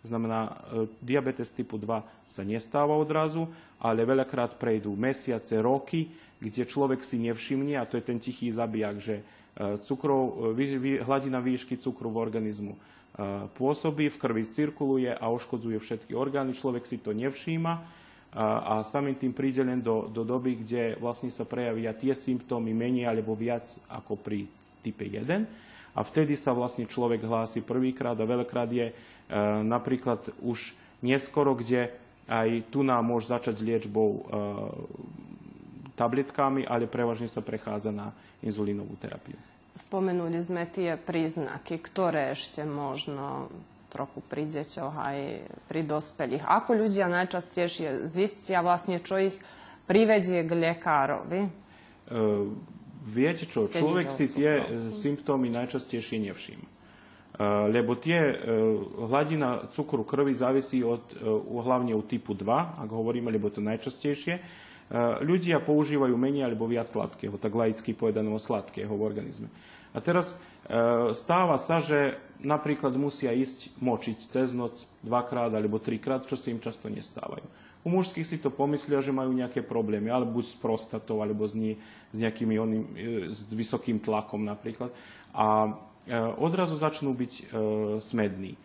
znamená, 0.06 0.54
diabetes 1.02 1.50
typu 1.50 1.74
2 1.74 2.04
sa 2.28 2.42
nestáva 2.46 2.94
odrazu, 2.94 3.50
ale 3.82 4.06
veľakrát 4.06 4.54
prejdú 4.60 4.94
mesiace, 4.94 5.58
roky, 5.58 6.06
kde 6.38 6.62
človek 6.62 7.02
si 7.02 7.18
nevšimne, 7.18 7.74
a 7.74 7.88
to 7.88 7.98
je 7.98 8.04
ten 8.06 8.22
tichý 8.22 8.54
zabijak, 8.54 9.02
že 9.02 9.26
hladina 11.02 11.42
výšky 11.42 11.74
cukru 11.82 12.14
v 12.14 12.22
organizmu 12.22 12.78
pôsobí, 13.58 14.06
v 14.06 14.20
krvi 14.22 14.46
cirkuluje 14.46 15.10
a 15.10 15.26
oškodzuje 15.26 15.82
všetky 15.82 16.14
orgány. 16.14 16.54
Človek 16.54 16.86
si 16.86 17.02
to 17.02 17.10
nevšíma 17.10 17.82
a, 18.32 18.84
samým 18.84 19.16
tým 19.16 19.32
príde 19.32 19.64
len 19.64 19.80
do, 19.80 20.08
do 20.12 20.20
doby, 20.20 20.60
kde 20.60 21.00
vlastne 21.00 21.32
sa 21.32 21.48
prejavia 21.48 21.96
tie 21.96 22.12
symptómy 22.12 22.76
menej 22.76 23.08
alebo 23.08 23.32
viac 23.32 23.64
ako 23.88 24.20
pri 24.20 24.44
type 24.84 25.08
1. 25.08 25.24
A 25.96 26.00
vtedy 26.04 26.36
sa 26.36 26.52
vlastne 26.52 26.84
človek 26.86 27.24
hlási 27.24 27.64
prvýkrát 27.64 28.14
a 28.14 28.28
veľakrát 28.28 28.70
je 28.70 28.92
e, 28.92 28.94
napríklad 29.64 30.30
už 30.44 30.76
neskoro, 31.00 31.56
kde 31.56 31.90
aj 32.28 32.68
tu 32.68 32.84
nám 32.84 33.02
môže 33.08 33.32
začať 33.32 33.54
s 33.58 33.66
liečbou 33.66 34.10
e, 34.12 34.20
tabletkami, 35.96 36.68
ale 36.68 36.86
prevažne 36.86 37.26
sa 37.26 37.42
prechádza 37.42 37.90
na 37.90 38.12
inzulínovú 38.44 38.94
terapiu. 39.00 39.34
Spomenuli 39.74 40.38
sme 40.38 40.68
tie 40.68 40.94
príznaky, 40.94 41.80
ktoré 41.82 42.34
ešte 42.34 42.62
možno 42.62 43.50
trochu 43.88 44.20
pri 44.28 44.44
deťoch 44.44 44.94
aj 44.94 45.18
pri 45.64 45.80
dospelých. 45.88 46.44
Ako 46.44 46.76
ľudia 46.76 47.08
najčastejšie 47.08 48.04
zistia 48.04 48.60
vlastne, 48.60 49.00
čo 49.00 49.16
ich 49.16 49.36
privedie 49.88 50.44
k 50.44 50.52
lekárovi? 50.52 51.40
Uh, 52.08 52.52
viete 53.08 53.48
čo, 53.48 53.66
Keď 53.66 53.80
človek 53.80 54.08
si 54.12 54.28
tie 54.28 54.64
symptómy 54.92 55.48
najčastejšie 55.48 56.20
nevšíma. 56.28 56.66
Uh, 57.38 57.70
lebo 57.70 57.96
tie 57.96 58.18
uh, 58.18 58.36
hladina 59.08 59.68
cukru 59.72 60.04
krvi 60.04 60.36
závisí 60.36 60.84
od, 60.84 61.16
hlavne 61.64 61.96
od 61.96 62.04
typu 62.04 62.36
2, 62.36 62.84
ak 62.84 62.90
hovoríme, 62.92 63.32
lebo 63.32 63.48
to 63.48 63.64
najčastejšie. 63.64 64.66
Ľudia 65.20 65.60
používajú 65.60 66.16
menej 66.16 66.48
alebo 66.48 66.64
viac 66.64 66.88
sladkého, 66.88 67.36
tak 67.36 67.52
laicky 67.52 67.92
povedaného 67.92 68.40
sladkého 68.40 68.88
v 68.88 69.04
organizme. 69.04 69.52
A 69.92 69.98
teraz 70.04 70.34
e, 70.34 70.36
stáva 71.16 71.56
sa, 71.56 71.80
že 71.80 72.16
napríklad 72.38 72.94
musia 72.94 73.34
ísť 73.34 73.74
močiť 73.82 74.18
cez 74.28 74.54
noc 74.54 74.86
dvakrát 75.02 75.50
alebo 75.50 75.80
trikrát, 75.80 76.26
čo 76.28 76.38
sa 76.38 76.52
im 76.52 76.62
často 76.62 76.86
nestávajú. 76.86 77.44
U 77.86 77.88
mužských 77.94 78.26
si 78.26 78.36
to 78.42 78.50
pomyslia, 78.50 79.00
že 79.00 79.14
majú 79.14 79.32
nejaké 79.32 79.64
problémy, 79.64 80.10
ale 80.10 80.28
buď 80.28 80.44
s 80.50 80.56
prostatou, 80.58 81.22
alebo 81.22 81.46
s, 81.46 81.54
nie, 81.54 81.78
s 82.12 82.16
nejakými 82.18 82.54
oným, 82.58 82.82
e, 82.94 83.30
s 83.32 83.48
vysokým 83.48 84.02
tlakom 84.02 84.44
napríklad. 84.44 84.92
A 85.32 85.72
e, 86.04 86.14
odrazu 86.36 86.76
začnú 86.76 87.14
byť 87.14 87.32
smední. 88.02 88.58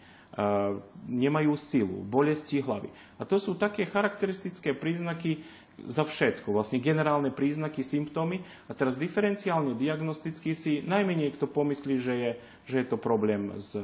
Nemajú 1.06 1.54
silu, 1.54 2.02
bolesti 2.02 2.58
hlavy. 2.58 2.90
A 3.22 3.24
to 3.24 3.38
sú 3.38 3.54
také 3.54 3.86
charakteristické 3.86 4.74
príznaky, 4.74 5.46
za 5.88 6.08
všetko, 6.08 6.56
vlastne 6.56 6.80
generálne 6.80 7.28
príznaky, 7.28 7.84
symptómy 7.84 8.40
a 8.68 8.72
teraz 8.72 8.96
diferenciálne 8.96 9.76
diagnosticky 9.76 10.56
si 10.56 10.80
najmenej 10.86 11.36
kto 11.36 11.50
pomyslí, 11.50 11.96
že 12.00 12.14
je, 12.16 12.32
že 12.64 12.76
je 12.84 12.88
to 12.88 12.98
problém 13.00 13.52
s, 13.60 13.76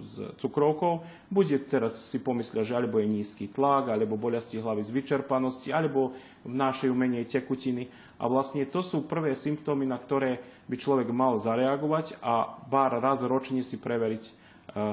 s 0.00 0.12
cukrovkou, 0.40 1.04
bude 1.28 1.60
teraz 1.68 2.08
si 2.08 2.22
pomyslia, 2.22 2.64
že 2.64 2.76
alebo 2.78 2.96
je 3.02 3.08
nízky 3.10 3.50
tlak, 3.52 3.92
alebo 3.92 4.16
bolesti 4.16 4.56
hlavy 4.56 4.80
z 4.80 4.94
vyčerpanosti, 4.96 5.74
alebo 5.74 6.16
vnášajú 6.48 6.92
menej 6.96 7.28
tekutiny. 7.28 7.92
A 8.16 8.32
vlastne 8.32 8.64
to 8.64 8.80
sú 8.80 9.04
prvé 9.04 9.36
symptómy, 9.36 9.84
na 9.84 10.00
ktoré 10.00 10.40
by 10.72 10.76
človek 10.80 11.12
mal 11.12 11.36
zareagovať 11.36 12.16
a 12.24 12.48
bár 12.70 12.96
raz 12.96 13.20
ročne 13.26 13.60
si 13.60 13.76
preveriť 13.76 14.24
eh, 14.24 14.32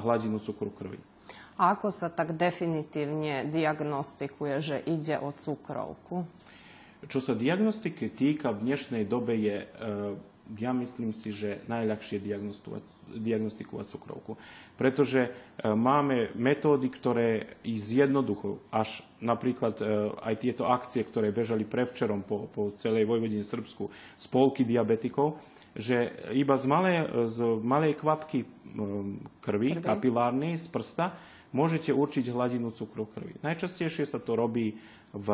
hladinu 0.03 0.43
cukru 0.43 0.75
krvi. 0.75 1.12
Ako 1.53 1.93
sa 1.93 2.09
tak 2.09 2.33
definitívne 2.33 3.45
diagnostikuje, 3.45 4.57
že 4.57 4.77
ide 4.89 5.21
o 5.21 5.29
cukrovku? 5.29 6.25
Čo 7.05 7.19
sa 7.21 7.37
diagnostiky 7.37 8.09
týka 8.09 8.49
v 8.55 8.73
dnešnej 8.73 9.03
dobe 9.05 9.37
je, 9.37 9.57
e, 9.61 9.67
ja 10.57 10.71
myslím 10.73 11.13
si, 11.13 11.29
že 11.29 11.61
najľahšie 11.69 12.17
diagnostikovať 13.13 13.85
cukrovku. 13.85 14.39
Pretože 14.79 15.29
e, 15.29 15.29
máme 15.75 16.33
metódy, 16.33 16.89
ktoré 16.89 17.59
i 17.67 17.77
zjednoducho, 17.77 18.63
až 18.73 19.05
napríklad 19.21 19.77
e, 19.77 19.83
aj 20.25 20.35
tieto 20.41 20.65
akcie, 20.65 21.05
ktoré 21.05 21.29
bežali 21.29 21.69
prevčerom 21.69 22.25
po, 22.25 22.49
po 22.49 22.73
celej 22.79 23.05
Vojvodine 23.05 23.45
Srbsku, 23.45 23.93
spolky 24.17 24.65
diabetikov, 24.65 25.37
že 25.77 26.17
iba 26.33 26.57
z 26.57 26.65
malej, 26.65 26.97
z 27.29 27.37
malej 27.61 27.93
kvapky 27.97 28.45
krvi, 29.43 29.77
krvi, 29.77 29.85
kapilárnej, 29.85 30.57
z 30.57 30.65
prsta, 30.69 31.32
môžete 31.53 31.93
určiť 31.93 32.33
hladinu 32.33 32.73
cukru 32.73 33.05
krvi. 33.07 33.37
Najčastejšie 33.45 34.09
sa 34.09 34.19
to 34.19 34.33
robí 34.33 34.75
v, 35.13 35.29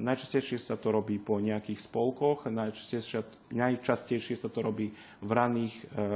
najčastejšie 0.00 0.56
sa 0.56 0.80
to 0.80 0.88
robí 0.88 1.20
po 1.20 1.36
nejakých 1.36 1.84
spolkoch, 1.84 2.48
najčastejšie, 2.48 3.52
najčastejšie 3.52 4.40
sa 4.40 4.48
to 4.48 4.64
robí 4.64 4.88
v 5.20 5.30
raných, 5.30 5.84
e, 5.92 6.08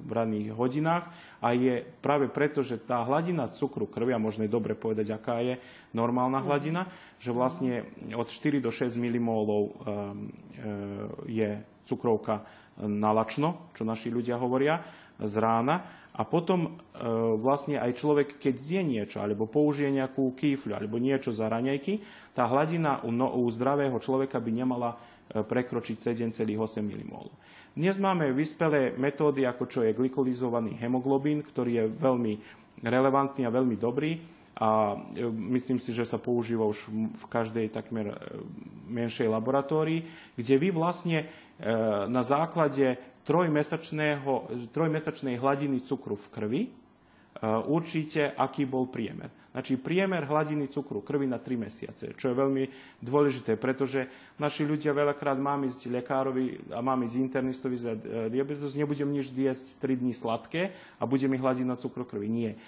v 0.00 0.10
raných 0.10 0.56
hodinách 0.56 1.04
a 1.44 1.52
je 1.52 1.84
práve 2.00 2.32
preto, 2.32 2.64
že 2.64 2.80
tá 2.80 3.04
hladina 3.04 3.52
cukru 3.52 3.84
krvi, 3.84 4.16
a 4.16 4.22
možno 4.22 4.48
je 4.48 4.56
dobre 4.56 4.72
povedať, 4.72 5.12
aká 5.12 5.44
je 5.44 5.60
normálna 5.92 6.40
hladina, 6.40 6.88
že 7.20 7.36
vlastne 7.36 7.84
od 8.16 8.24
4 8.24 8.64
do 8.64 8.72
6 8.72 8.96
milimólov 8.96 9.62
e, 9.68 9.72
e, 9.76 9.92
je 11.28 11.50
cukrovka 11.84 12.40
nalačno, 12.80 13.68
čo 13.76 13.84
naši 13.84 14.08
ľudia 14.08 14.40
hovoria, 14.40 14.80
z 15.20 15.34
rána 15.40 16.06
a 16.16 16.24
potom 16.24 16.64
e, 16.64 16.70
vlastne 17.36 17.76
aj 17.76 17.92
človek, 17.92 18.28
keď 18.40 18.54
zje 18.56 18.80
niečo, 18.80 19.18
alebo 19.20 19.44
použije 19.44 19.92
nejakú 19.92 20.32
kýfľu, 20.32 20.72
alebo 20.72 20.96
niečo 20.96 21.28
za 21.28 21.44
raňajky, 21.52 22.00
tá 22.32 22.48
hladina 22.48 23.04
u, 23.04 23.12
no, 23.12 23.28
u 23.36 23.44
zdravého 23.52 24.00
človeka 24.00 24.40
by 24.40 24.50
nemala 24.50 24.96
e, 24.96 25.44
prekročiť 25.44 26.16
7,8 26.16 26.56
mmol. 26.80 27.28
Dnes 27.76 28.00
máme 28.00 28.32
vyspelé 28.32 28.96
metódy, 28.96 29.44
ako 29.44 29.68
čo 29.68 29.84
je 29.84 29.92
glykolizovaný 29.92 30.80
hemoglobín, 30.80 31.44
ktorý 31.44 31.84
je 31.84 31.92
veľmi 31.92 32.32
relevantný 32.80 33.44
a 33.44 33.52
veľmi 33.52 33.76
dobrý 33.76 34.16
a 34.56 34.96
e, 35.12 35.28
myslím 35.52 35.76
si, 35.76 35.92
že 35.92 36.08
sa 36.08 36.16
používa 36.16 36.64
už 36.64 36.88
v 37.12 37.24
každej 37.28 37.68
takmer 37.76 38.08
e, 38.08 38.16
menšej 38.88 39.28
laboratórii, 39.28 40.00
kde 40.32 40.54
vy 40.56 40.72
vlastne 40.72 41.28
na 42.04 42.20
základe 42.20 43.00
trojmesačnej 43.26 45.34
hladiny 45.36 45.82
cukru 45.82 46.14
v 46.14 46.26
krvi 46.30 46.62
e, 46.62 46.70
určite, 47.66 48.30
aký 48.32 48.64
bol 48.64 48.86
priemer. 48.86 49.28
Znači 49.56 49.80
priemer 49.80 50.28
hladiny 50.28 50.68
cukru 50.68 51.00
krvi 51.00 51.24
na 51.26 51.40
3 51.40 51.56
mesiace, 51.56 52.12
čo 52.12 52.28
je 52.28 52.36
veľmi 52.36 52.68
dôležité, 53.00 53.56
pretože 53.56 54.04
naši 54.36 54.68
ľudia 54.68 54.92
veľakrát 54.92 55.40
mám 55.40 55.64
ísť 55.64 55.88
lekárovi 55.88 56.60
a 56.76 56.84
mám 56.84 57.00
ísť 57.02 57.16
internistovi 57.16 57.76
za 57.76 57.96
e, 57.96 58.30
diabetes, 58.30 58.78
nebudem 58.78 59.10
nič 59.10 59.32
jesť 59.32 59.80
3 59.82 60.06
dní 60.06 60.14
sladké 60.14 60.70
a 61.00 61.06
bude 61.08 61.26
mi 61.26 61.40
hladina 61.40 61.74
cukru 61.74 62.06
krvi. 62.06 62.28
Nie. 62.30 62.54
E, 62.54 62.58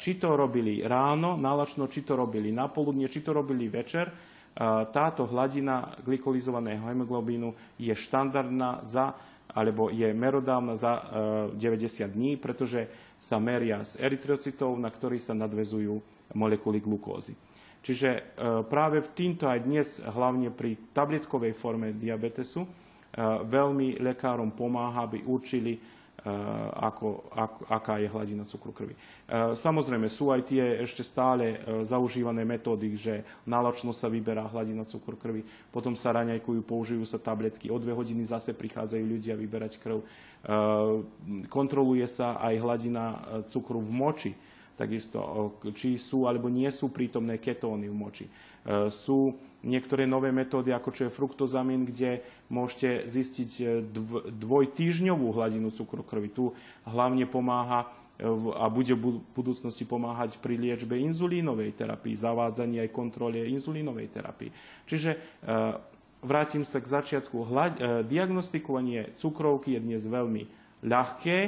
či 0.00 0.16
to 0.16 0.32
robili 0.38 0.80
ráno, 0.80 1.36
nalačno, 1.36 1.90
či 1.90 2.06
to 2.06 2.16
robili 2.16 2.48
na 2.48 2.72
poludne, 2.72 3.12
či 3.12 3.20
to 3.20 3.36
robili 3.36 3.68
večer, 3.68 4.32
táto 4.92 5.24
hladina 5.24 5.96
glykolizovaného 6.04 6.84
hemoglobínu 6.84 7.56
je 7.80 7.94
štandardná 7.96 8.84
za 8.84 9.16
alebo 9.52 9.92
je 9.92 10.08
merodávna 10.16 10.74
za 10.76 10.92
90 11.52 11.56
e, 11.60 12.08
dní, 12.08 12.32
pretože 12.40 12.88
sa 13.20 13.36
meria 13.38 13.84
s 13.84 14.00
erytrocitov, 14.00 14.74
na 14.80 14.88
ktorých 14.88 15.22
sa 15.22 15.34
nadvezujú 15.36 15.94
molekuly 16.34 16.80
glukózy. 16.80 17.36
Čiže 17.82 18.10
e, 18.14 18.20
práve 18.66 19.02
v 19.02 19.12
týmto 19.12 19.50
aj 19.50 19.60
dnes, 19.66 19.98
hlavne 20.00 20.54
pri 20.54 20.94
tabletkovej 20.94 21.52
forme 21.52 21.92
diabetesu, 21.92 22.62
e, 22.62 22.68
veľmi 23.42 23.98
lekárom 23.98 24.54
pomáha, 24.54 25.10
aby 25.10 25.26
určili 25.26 25.76
ako, 26.78 27.26
ako, 27.34 27.60
aká 27.66 27.98
je 27.98 28.06
hladina 28.06 28.46
cukru 28.46 28.70
krvi. 28.70 28.94
Samozrejme, 29.58 30.06
sú 30.06 30.30
aj 30.30 30.46
tie 30.46 30.62
ešte 30.86 31.02
stále 31.02 31.58
zaužívané 31.82 32.46
metódy, 32.46 32.94
že 32.94 33.26
náločno 33.42 33.90
sa 33.90 34.06
vyberá 34.06 34.46
hladina 34.46 34.86
cukru 34.86 35.18
krvi, 35.18 35.42
potom 35.74 35.98
sa 35.98 36.14
raňajkujú, 36.14 36.62
použijú 36.62 37.02
sa 37.02 37.18
tabletky, 37.18 37.74
o 37.74 37.76
dve 37.82 37.90
hodiny 37.90 38.22
zase 38.22 38.54
prichádzajú 38.54 39.02
ľudia 39.02 39.34
vyberať 39.34 39.82
krv. 39.82 39.98
Kontroluje 41.50 42.06
sa 42.06 42.38
aj 42.38 42.54
hladina 42.62 43.04
cukru 43.50 43.82
v 43.82 43.90
moči 43.90 44.32
takisto, 44.82 45.54
či 45.78 45.94
sú 45.94 46.26
alebo 46.26 46.50
nie 46.50 46.66
sú 46.74 46.90
prítomné 46.90 47.38
ketóny 47.38 47.86
v 47.86 47.94
moči. 47.94 48.26
E, 48.26 48.90
sú 48.90 49.38
niektoré 49.62 50.10
nové 50.10 50.34
metódy, 50.34 50.74
ako 50.74 50.90
čo 50.90 51.02
je 51.06 51.14
fruktozamín, 51.14 51.86
kde 51.86 52.26
môžete 52.50 53.06
zistiť 53.06 53.50
e, 53.62 53.64
dvojtýždňovú 54.26 55.26
hladinu 55.30 55.70
cukru 55.70 56.02
krvi. 56.02 56.34
Tu 56.34 56.50
hlavne 56.82 57.30
pomáha 57.30 57.86
e, 58.18 58.26
a 58.58 58.66
bude 58.66 58.98
v 58.98 59.22
budúcnosti 59.30 59.86
pomáhať 59.86 60.42
pri 60.42 60.58
liečbe 60.58 60.98
inzulínovej 60.98 61.78
terapii, 61.78 62.18
zavádzaní 62.18 62.82
aj 62.82 62.90
kontrole 62.90 63.46
inzulínovej 63.46 64.10
terapii. 64.10 64.50
Čiže 64.90 65.40
vrátim 66.22 66.66
sa 66.66 66.82
k 66.82 66.86
začiatku. 66.86 67.46
Diagnostikovanie 68.06 69.14
cukrovky 69.18 69.74
je 69.74 69.80
dnes 69.82 70.02
veľmi 70.02 70.42
ľahké, 70.86 71.38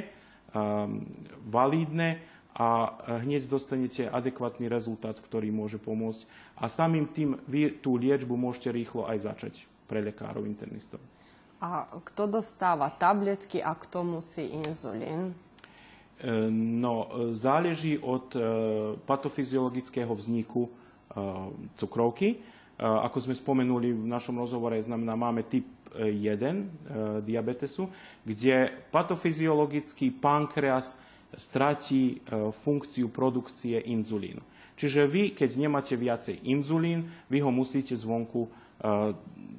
validné 1.47 2.23
a 2.55 2.95
hneď 3.19 3.51
dostanete 3.51 4.07
adekvátny 4.07 4.71
rezultát, 4.71 5.19
ktorý 5.19 5.51
môže 5.51 5.75
pomôcť. 5.75 6.23
A 6.55 6.71
samým 6.71 7.11
tým 7.11 7.35
vy 7.51 7.83
tú 7.83 7.99
liečbu 7.99 8.31
môžete 8.39 8.71
rýchlo 8.71 9.03
aj 9.03 9.17
začať 9.27 9.53
pre 9.91 9.99
lekárov 9.99 10.47
internistov. 10.47 11.03
A 11.59 11.83
kto 11.83 12.31
dostáva 12.39 12.87
tabletky 12.95 13.59
a 13.59 13.75
kto 13.75 14.07
musí 14.07 14.55
inzulín? 14.55 15.35
E, 16.15 16.47
no, 16.51 17.11
záleží 17.35 17.99
od 17.99 18.31
e, 18.35 18.39
patofyziologického 19.03 20.11
vzniku 20.15 20.67
e, 20.67 20.71
cukrovky. 21.75 22.55
Ako 22.75 23.23
sme 23.23 23.31
spomenuli 23.31 23.95
v 23.95 24.03
našom 24.03 24.35
rozhovore, 24.35 24.75
znamená, 24.83 25.15
máme 25.15 25.47
typ 25.47 25.63
1 25.95 27.23
diabetesu, 27.23 27.87
kde 28.27 28.67
patofyziologický 28.91 30.11
pankreas 30.11 30.99
stratí 31.35 32.03
e, 32.15 32.49
funkciu 32.49 33.11
produkcie 33.11 33.83
inzulínu. 33.91 34.41
Čiže 34.75 35.07
vy, 35.07 35.23
keď 35.31 35.49
nemáte 35.55 35.95
viacej 35.95 36.47
inzulín, 36.51 37.07
vy 37.31 37.39
ho 37.43 37.51
musíte 37.51 37.95
zvonku 37.95 38.47
e, 38.47 38.49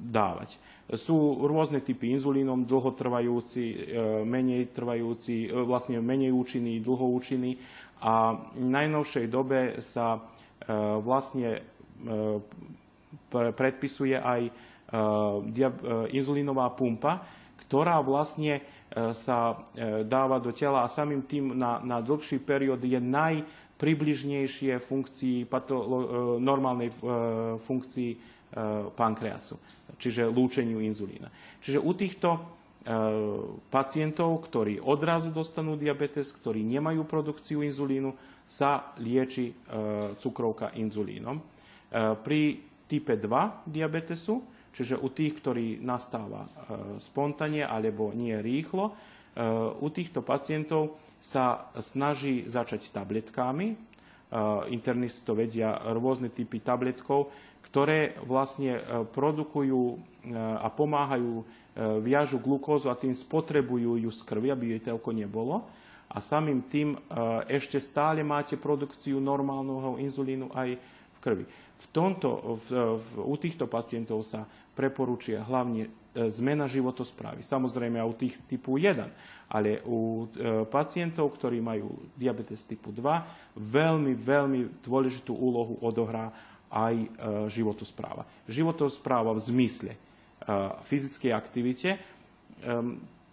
dávať. 0.09 0.57
Sú 0.93 1.43
rôzne 1.43 1.83
typy 1.83 2.15
inzulínom, 2.17 2.65
dlhotrvajúci, 2.65 3.65
e, 3.65 3.77
menej 4.25 4.73
trvajúci, 4.73 5.53
vlastne 5.53 6.01
menej 6.01 6.33
účinný, 6.33 6.81
dlhoúčinný. 6.81 7.57
A 7.97 8.37
v 8.53 8.65
najnovšej 8.69 9.25
dobe 9.25 9.81
sa 9.81 10.21
vlastne 11.01 11.65
predpisuje 13.33 14.13
aj 14.13 14.53
inzulínová 16.13 16.69
pumpa, 16.77 17.25
ktorá 17.65 17.97
vlastne 18.05 18.61
sa 19.13 19.37
e, 19.75 20.03
dáva 20.03 20.41
do 20.41 20.49
tela 20.49 20.83
a 20.83 20.91
samým 20.91 21.21
tým 21.25 21.53
na, 21.53 21.77
na 21.83 22.01
dlhší 22.01 22.41
periód 22.41 22.81
je 22.81 22.97
najpribližnejšie 22.97 24.81
funkcii, 24.81 25.45
pato, 25.45 25.75
e, 25.77 25.87
normálnej 26.41 26.89
funkcii 27.61 28.39
pankreasu, 28.95 29.59
čiže 29.99 30.23
lúčeniu 30.31 30.79
inzulína. 30.79 31.27
Čiže 31.59 31.83
u 31.83 31.91
týchto 31.91 32.29
pacientov, 33.67 34.47
ktorí 34.47 34.79
odrazu 34.79 35.35
dostanú 35.35 35.75
diabetes, 35.75 36.31
ktorí 36.31 36.63
nemajú 36.63 37.03
produkciu 37.03 37.59
inzulínu, 37.59 38.15
sa 38.47 38.95
lieči 39.03 39.51
cukrovka 40.15 40.71
inzulínom. 40.79 41.43
Pri 42.23 42.63
type 42.87 43.19
2 43.19 43.67
diabetesu 43.67 44.39
Čiže 44.77 45.01
u 45.01 45.09
tých, 45.09 45.41
ktorí 45.41 45.81
nastáva 45.81 46.45
e, 46.45 46.49
spontane 47.01 47.65
alebo 47.65 48.13
nie 48.13 48.37
rýchlo, 48.37 48.93
e, 48.93 48.93
u 49.81 49.89
týchto 49.89 50.21
pacientov 50.21 51.01
sa 51.17 51.73
snaží 51.81 52.45
začať 52.45 52.93
tabletkami. 52.93 53.73
E, 53.73 53.75
internisti 54.69 55.25
to 55.25 55.33
vedia 55.33 55.81
rôzne 55.97 56.29
typy 56.29 56.61
tabletkov, 56.61 57.33
ktoré 57.65 58.21
vlastne 58.21 58.79
produkujú 59.11 59.99
a 60.63 60.71
pomáhajú, 60.71 61.43
viažu 61.99 62.39
glukózu 62.39 62.87
a 62.87 62.95
tým 62.95 63.11
spotrebujú 63.11 63.99
ju 63.99 64.07
z 64.07 64.21
krvi, 64.23 64.47
aby 64.55 64.71
jej 64.71 64.87
telko 64.87 65.11
nebolo. 65.11 65.67
A 66.07 66.23
samým 66.23 66.63
tým 66.71 66.95
ešte 67.51 67.75
stále 67.83 68.23
máte 68.23 68.55
produkciu 68.55 69.19
normálneho 69.19 69.99
inzulínu 69.99 70.47
aj 70.55 70.79
krvi. 71.27 71.43
V 71.77 71.85
tomto, 71.91 72.55
v, 72.55 72.95
v, 72.95 73.07
u 73.19 73.35
týchto 73.35 73.67
pacientov 73.67 74.23
sa 74.23 74.47
preporúčia 74.71 75.43
hlavne 75.43 75.91
e, 76.15 76.29
zmena 76.31 76.63
životosprávy. 76.71 77.43
Samozrejme 77.43 77.99
u 77.99 78.15
tých 78.15 78.39
typu 78.47 78.79
1, 78.79 79.03
ale 79.51 79.83
u 79.83 80.31
e, 80.31 80.63
pacientov, 80.71 81.35
ktorí 81.35 81.59
majú 81.59 82.07
diabetes 82.15 82.63
typu 82.63 82.95
2, 82.95 83.59
veľmi, 83.59 84.15
veľmi 84.15 84.79
dôležitú 84.79 85.35
úlohu 85.35 85.75
odohrá 85.83 86.31
aj 86.71 86.95
e, 86.95 87.07
životospráva. 87.51 88.23
Životospráva 88.47 89.35
v 89.35 89.43
zmysle 89.43 89.93
fyzickej 90.87 91.35
aktivite 91.35 91.99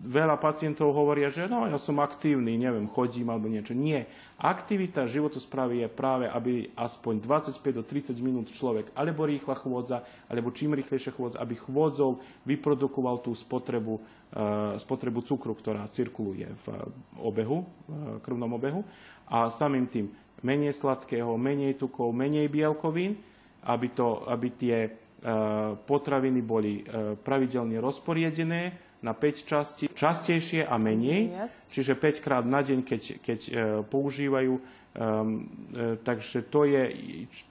veľa 0.03 0.37
pacientov 0.43 0.91
hovoria, 0.91 1.31
že 1.31 1.47
no, 1.47 1.65
ja 1.71 1.79
som 1.79 2.03
aktívny, 2.03 2.59
neviem, 2.59 2.91
chodím 2.91 3.31
alebo 3.31 3.47
niečo. 3.47 3.73
Nie. 3.73 4.11
Aktivita 4.37 5.07
životosprávy 5.07 5.87
je 5.87 5.89
práve, 5.89 6.27
aby 6.27 6.75
aspoň 6.75 7.23
25 7.23 7.79
do 7.79 7.83
30 7.87 8.19
minút 8.19 8.51
človek 8.51 8.91
alebo 8.99 9.25
rýchla 9.25 9.55
chôdza, 9.55 10.03
alebo 10.27 10.51
čím 10.51 10.75
rýchlejšia 10.75 11.15
chôdza, 11.15 11.41
aby 11.41 11.55
chôdzou 11.55 12.21
vyprodukoval 12.45 13.23
tú 13.23 13.33
spotrebu, 13.33 13.95
uh, 13.97 14.75
spotrebu 14.77 15.23
cukru, 15.23 15.55
ktorá 15.55 15.87
cirkuluje 15.89 16.51
v 16.53 16.65
obehu, 17.23 17.65
v 17.87 18.19
krvnom 18.21 18.51
obehu. 18.51 18.83
A 19.31 19.49
samým 19.49 19.89
tým 19.89 20.11
menej 20.45 20.77
sladkého, 20.77 21.33
menej 21.41 21.81
tukov, 21.81 22.13
menej 22.13 22.53
bielkovín, 22.53 23.17
aby, 23.65 23.89
to, 23.97 24.29
aby 24.29 24.49
tie 24.53 24.77
uh, 24.85 25.73
potraviny 25.81 26.45
boli 26.45 26.85
uh, 26.85 27.17
pravidelne 27.17 27.81
rozporiedené, 27.81 28.85
na 29.05 29.13
5 29.13 29.45
častí, 29.45 29.85
častejšie 29.93 30.65
a 30.65 30.81
menej, 30.81 31.29
yes. 31.29 31.69
čiže 31.69 31.93
5 31.93 32.25
krát 32.25 32.45
na 32.49 32.65
deň, 32.65 32.81
keď, 32.81 33.03
keď 33.21 33.41
e, 33.45 33.53
používajú. 33.85 34.57
Um, 34.57 35.45
e, 35.77 36.01
takže 36.01 36.41
to 36.49 36.65
je 36.65 36.83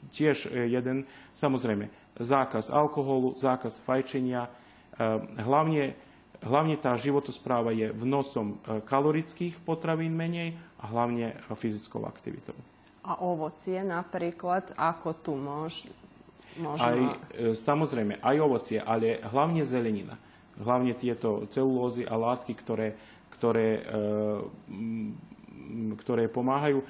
tiež 0.10 0.50
jeden, 0.50 1.06
samozrejme, 1.38 1.94
zákaz 2.18 2.74
alkoholu, 2.74 3.38
zákaz 3.38 3.86
fajčenia. 3.86 4.50
E, 4.50 4.50
hlavne, 5.46 5.94
hlavne 6.42 6.76
tá 6.82 6.98
životospráva 6.98 7.70
je 7.70 7.94
vnosom 7.94 8.58
e, 8.58 8.82
kalorických 8.82 9.62
potravín 9.62 10.18
menej 10.18 10.58
a 10.82 10.90
hlavne 10.90 11.38
fyzickou 11.54 12.02
aktivitou. 12.10 12.58
A 13.06 13.22
ovocie 13.22 13.78
napríklad, 13.86 14.74
ako 14.74 15.10
tu 15.22 15.38
môž, 15.38 15.86
možno... 16.58 16.88
Aj, 16.88 16.98
samozrejme, 17.54 18.24
aj 18.24 18.36
ovocie, 18.42 18.80
ale 18.80 19.22
hlavne 19.22 19.62
zelenina 19.62 20.18
hlavne 20.64 20.96
tieto 20.96 21.46
celulózy 21.52 22.08
a 22.08 22.16
látky, 22.16 22.56
ktoré, 22.56 22.96
ktoré, 23.36 23.84
e, 23.84 24.04
ktoré 26.00 26.32
pomáhajú. 26.32 26.80
E, 26.80 26.86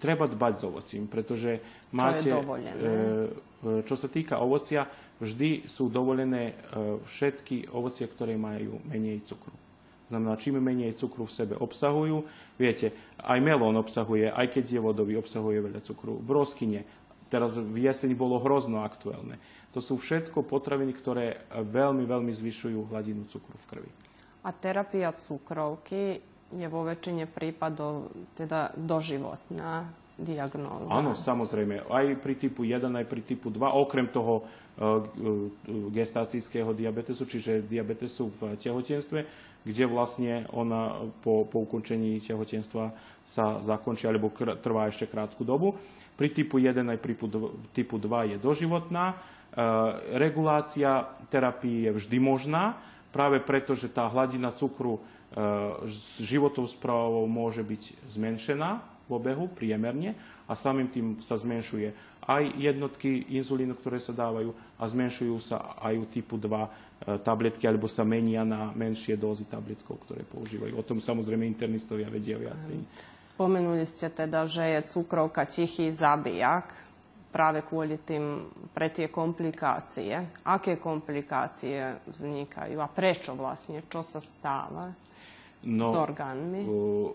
treba 0.00 0.24
dbať 0.24 0.52
s 0.56 0.62
ovocím, 0.64 1.04
pretože 1.06 1.60
máte... 1.92 2.32
Čo 2.32 2.40
je 2.56 2.72
e, 2.72 3.48
čo 3.60 3.92
sa 3.92 4.08
týka 4.08 4.40
ovocia, 4.40 4.88
vždy 5.20 5.68
sú 5.68 5.92
dovolené 5.92 6.56
všetky 7.04 7.68
ovocie, 7.76 8.08
ktoré 8.08 8.32
majú 8.40 8.80
menej 8.88 9.20
cukru. 9.28 9.52
Znamená, 10.08 10.40
čím 10.40 10.64
menej 10.64 10.96
cukru 10.98 11.22
v 11.22 11.36
sebe 11.36 11.54
obsahujú, 11.60 12.24
viete, 12.58 12.90
aj 13.22 13.38
melón 13.38 13.78
obsahuje, 13.78 14.26
aj 14.26 14.48
keď 14.48 14.64
je 14.74 14.80
vodový, 14.80 15.14
obsahuje 15.20 15.60
veľa 15.60 15.84
cukru. 15.84 16.18
Broskyne, 16.18 16.82
teraz 17.30 17.56
v 17.56 17.86
jeseni 17.86 18.18
bolo 18.18 18.42
hrozno 18.42 18.82
aktuálne. 18.82 19.38
To 19.70 19.78
sú 19.78 19.96
všetko 19.96 20.42
potraviny, 20.42 20.90
ktoré 20.92 21.46
veľmi, 21.54 22.02
veľmi 22.02 22.32
zvyšujú 22.34 22.90
hladinu 22.90 23.22
cukru 23.30 23.54
v 23.54 23.66
krvi. 23.70 23.90
A 24.42 24.50
terapia 24.50 25.14
cukrovky 25.14 26.18
je 26.50 26.66
vo 26.66 26.82
väčšine 26.82 27.30
prípadov 27.30 28.10
teda 28.34 28.74
doživotná 28.74 29.86
diagnóza. 30.20 30.92
Áno, 30.92 31.16
samozrejme. 31.16 31.88
Aj 31.88 32.06
pri 32.20 32.34
typu 32.36 32.66
1, 32.66 32.84
aj 32.92 33.06
pri 33.08 33.22
typu 33.24 33.48
2, 33.48 33.62
okrem 33.72 34.10
toho 34.12 34.44
uh, 34.44 35.00
gestácijského 35.88 36.76
diabetesu, 36.76 37.24
čiže 37.24 37.64
diabetesu 37.64 38.28
v 38.28 38.40
tehotenstve, 38.60 39.24
kde 39.62 39.84
vlastne 39.84 40.48
ona 40.52 41.04
po, 41.20 41.44
po 41.44 41.64
ukončení 41.68 42.20
tehotenstva 42.20 42.92
sa 43.24 43.60
zakončí 43.60 44.08
alebo 44.08 44.32
kr- 44.32 44.56
trvá 44.58 44.88
ešte 44.88 45.04
krátku 45.08 45.44
dobu. 45.44 45.76
Pri 46.16 46.32
typu 46.32 46.60
1 46.60 46.84
aj 46.84 46.98
pri 47.00 47.14
typu 47.72 47.96
2 47.96 48.32
je 48.32 48.36
doživotná 48.36 49.20
E, 49.50 49.62
regulácia 50.14 51.10
terapii 51.26 51.90
je 51.90 51.90
vždy 51.90 52.18
možná, 52.22 52.78
práve 53.10 53.42
preto, 53.42 53.74
že 53.74 53.90
tá 53.90 54.06
hladina 54.06 54.54
cukru 54.54 55.02
životou 56.18 56.66
správou 56.66 57.22
môže 57.30 57.62
byť 57.62 58.02
zmenšená 58.02 58.82
v 59.06 59.10
obehu 59.14 59.46
priemerne 59.46 60.18
a 60.50 60.58
samým 60.58 60.90
tým 60.90 61.06
sa 61.22 61.38
zmenšuje 61.38 61.94
aj 62.26 62.42
jednotky 62.58 63.30
inzulínu, 63.38 63.78
ktoré 63.78 64.02
sa 64.02 64.10
dávajú 64.10 64.50
a 64.74 64.82
zmenšujú 64.86 65.36
sa 65.38 65.78
aj 65.82 65.94
u 66.02 66.06
typu 66.06 66.34
2 66.34 66.50
e, 66.50 66.70
tabletky 67.00 67.64
alebo 67.64 67.88
sa 67.88 68.04
menia 68.04 68.44
na 68.44 68.76
menšie 68.76 69.16
dózy 69.16 69.48
tabletkov, 69.48 70.04
ktoré 70.04 70.20
používajú. 70.28 70.76
O 70.76 70.84
tom 70.84 71.00
samozrejme 71.00 71.48
internistovia 71.48 72.12
vedia 72.12 72.36
viacej. 72.36 72.76
Spomenuli 73.24 73.88
ste 73.88 74.12
teda, 74.12 74.44
že 74.44 74.64
je 74.76 74.80
cukrovka 74.84 75.48
tichý 75.48 75.88
zabijak 75.88 76.90
práve 77.30 77.64
kvôli 77.64 78.02
tým, 78.04 78.52
pre 78.74 78.92
tie 78.92 79.08
komplikácie. 79.08 80.12
Aké 80.44 80.76
komplikácie 80.76 82.04
vznikajú 82.04 82.76
a 82.82 82.88
prečo 82.90 83.32
vlastne? 83.38 83.86
Čo 83.86 84.02
sa 84.04 84.20
stáva 84.20 84.90
no, 85.64 85.88
s 85.88 85.94
orgánmi? 85.94 86.62
Uh, 86.66 87.14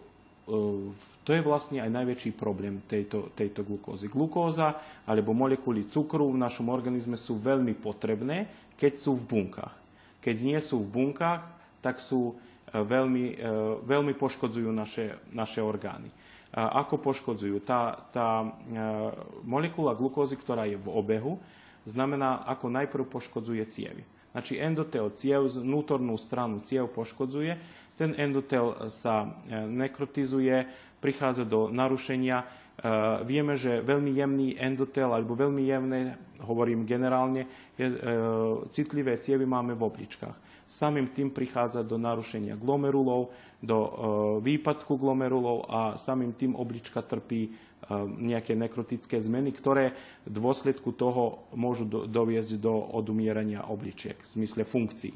to 1.25 1.33
je 1.33 1.41
vlastne 1.41 1.81
aj 1.81 1.89
najväčší 1.89 2.37
problém 2.37 2.85
tejto, 2.85 3.33
tejto 3.33 3.65
glukózy. 3.65 4.05
Glukóza 4.13 4.77
alebo 5.09 5.33
molekuly 5.33 5.89
cukru 5.89 6.29
v 6.29 6.37
našom 6.37 6.69
organizme 6.69 7.17
sú 7.17 7.41
veľmi 7.41 7.73
potrebné, 7.81 8.64
keď 8.75 8.93
sú 8.95 9.15
v 9.15 9.23
bunkách. 9.27 9.75
Keď 10.19 10.35
nie 10.41 10.59
sú 10.59 10.81
v 10.83 10.91
bunkách, 10.91 11.45
tak 11.85 12.01
sú 12.01 12.33
e, 12.33 12.81
veľmi, 12.81 13.25
e, 13.33 13.45
veľmi 13.85 14.13
poškodzujú 14.17 14.69
naše, 14.73 15.13
naše 15.29 15.61
orgány. 15.61 16.09
Ako 16.55 17.03
poškodzujú? 17.03 17.59
Tá, 17.67 17.99
tá 18.15 18.41
e, 18.41 18.47
molekula 19.43 19.91
glukózy, 19.91 20.39
ktorá 20.39 20.63
je 20.65 20.79
v 20.79 20.87
obehu, 20.87 21.35
znamená, 21.83 22.47
ako 22.47 22.71
najprv 22.71 23.03
poškodzuje 23.11 23.63
cievy. 23.67 24.07
Znači 24.31 24.59
endotel 24.59 25.11
ciev, 25.15 25.47
vnútornú 25.51 26.15
stranu 26.15 26.63
ciev 26.63 26.91
poškodzuje, 26.91 27.59
ten 27.95 28.11
endotel 28.19 28.91
sa 28.91 29.31
nekrotizuje, 29.47 30.67
prichádza 30.99 31.47
do 31.47 31.71
narušenia. 31.71 32.43
E, 32.75 32.89
vieme, 33.23 33.55
že 33.55 33.79
veľmi 33.79 34.11
jemný 34.11 34.47
endotel, 34.59 35.07
alebo 35.07 35.35
veľmi 35.35 35.63
jemné, 35.63 36.19
hovorím 36.43 36.83
generálne, 36.83 37.47
je, 37.79 37.87
e, 37.87 37.97
citlivé 38.69 39.15
cievy 39.17 39.47
máme 39.47 39.71
v 39.73 39.85
obličkách. 39.87 40.35
Samým 40.65 41.13
tým 41.13 41.29
prichádza 41.29 41.85
do 41.85 41.95
narušenia 42.01 42.57
glomerulov, 42.57 43.29
do 43.61 43.77
výpadku 44.41 44.97
glomerulov 44.97 45.69
a 45.69 45.93
samým 45.93 46.33
tým 46.33 46.57
oblička 46.57 47.05
trpí 47.05 47.53
nejaké 48.17 48.57
nekrotické 48.57 49.21
zmeny, 49.21 49.53
ktoré 49.53 49.93
v 50.25 50.31
dôsledku 50.33 50.89
toho 50.97 51.45
môžu 51.53 51.85
doviesť 52.09 52.57
do 52.57 52.73
odumierania 52.73 53.69
obličiek 53.69 54.17
v 54.17 54.29
zmysle 54.41 54.65
funkcií. 54.65 55.13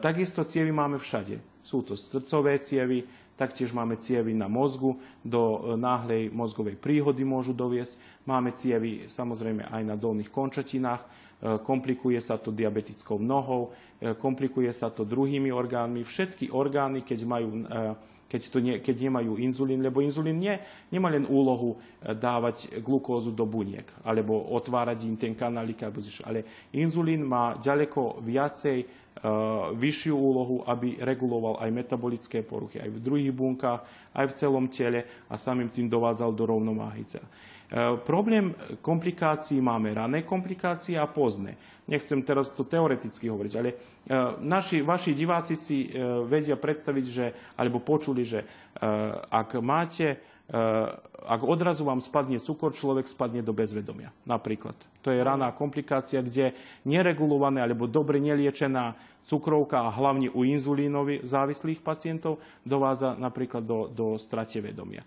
Takisto 0.00 0.48
cievy 0.48 0.72
máme 0.72 0.96
všade. 0.96 1.40
Sú 1.64 1.84
to 1.84 1.96
srdcové 1.96 2.60
cievy, 2.60 3.04
taktiež 3.34 3.74
máme 3.74 3.98
cievy 3.98 4.34
na 4.34 4.46
mozgu, 4.46 4.98
do 5.22 5.42
e, 5.42 5.58
náhlej 5.74 6.30
mozgovej 6.30 6.78
príhody 6.78 7.26
môžu 7.26 7.50
doviesť. 7.50 7.98
Máme 8.26 8.54
cievy 8.54 9.10
samozrejme 9.10 9.68
aj 9.68 9.82
na 9.82 9.98
dolných 9.98 10.30
končatinách, 10.30 11.02
e, 11.02 11.08
komplikuje 11.60 12.18
sa 12.22 12.38
to 12.38 12.54
diabetickou 12.54 13.18
nohou, 13.18 13.74
e, 13.98 14.14
komplikuje 14.14 14.70
sa 14.70 14.90
to 14.94 15.02
druhými 15.02 15.50
orgánmi. 15.50 16.06
Všetky 16.06 16.54
orgány, 16.54 17.02
keď 17.02 17.18
majú 17.26 17.48
keď, 18.34 18.42
to 18.50 18.58
nie, 18.58 18.74
keď 18.82 19.06
nemajú 19.06 19.38
inzulín, 19.38 19.78
lebo 19.78 20.02
inzulín 20.02 20.42
nie, 20.42 20.58
nemá 20.90 21.06
len 21.06 21.22
úlohu 21.30 21.78
dávať 22.02 22.82
glukózu 22.82 23.30
do 23.30 23.46
buniek, 23.46 23.86
alebo 24.02 24.50
otvárať 24.58 25.06
im 25.06 25.14
ten 25.14 25.38
kanálik, 25.38 25.86
ale 26.26 26.42
inzulín 26.74 27.22
má 27.22 27.54
ďaleko 27.62 28.18
viacej 28.18 29.04
Eh, 29.14 29.30
vyššiu 29.78 30.10
úlohu, 30.10 30.66
aby 30.66 30.98
reguloval 30.98 31.62
aj 31.62 31.70
metabolické 31.70 32.42
poruchy 32.42 32.82
aj 32.82 32.90
v 32.92 32.98
druhých 32.98 33.30
bunkách, 33.30 34.10
aj 34.10 34.26
v 34.26 34.36
celom 34.36 34.66
tele 34.66 35.06
a 35.30 35.38
samým 35.38 35.70
tým 35.70 35.86
dovádzal 35.86 36.34
do 36.34 36.44
rovnováhy. 36.44 37.06
Eh, 37.70 37.96
problém 38.04 38.54
komplikácií 38.84 39.60
máme 39.60 39.94
rané 39.94 40.22
komplikácie 40.22 41.00
a 41.00 41.08
pozné. 41.08 41.56
Nechcem 41.88 42.20
teraz 42.24 42.52
to 42.52 42.64
teoreticky 42.64 43.28
hovoriť, 43.28 43.52
ale 43.56 43.70
eh, 43.72 43.76
naši, 44.44 44.84
vaši 44.84 45.16
diváci 45.16 45.56
si 45.56 45.88
vedia 46.28 46.56
predstaviť, 46.60 47.04
že, 47.08 47.26
alebo 47.56 47.80
počuli, 47.80 48.24
že 48.24 48.44
ak 49.30 49.62
máte 49.62 50.18
ak 51.24 51.40
odrazu 51.40 51.88
vám 51.88 52.04
spadne 52.04 52.36
cukor, 52.36 52.76
človek 52.76 53.08
spadne 53.08 53.40
do 53.40 53.56
bezvedomia. 53.56 54.12
Napríklad. 54.28 54.76
To 55.00 55.08
je 55.08 55.24
raná 55.24 55.48
komplikácia, 55.56 56.20
kde 56.20 56.52
neregulovaná 56.84 57.64
alebo 57.64 57.88
dobre 57.88 58.20
neliečená 58.20 58.92
cukrovka 59.24 59.88
a 59.88 59.94
hlavne 59.96 60.28
u 60.28 60.44
inzulínovi 60.44 61.24
závislých 61.24 61.80
pacientov 61.80 62.44
dovádza 62.60 63.16
napríklad 63.16 63.64
do, 63.64 63.88
do 63.88 64.06
strate 64.20 64.60
vedomia. 64.60 65.00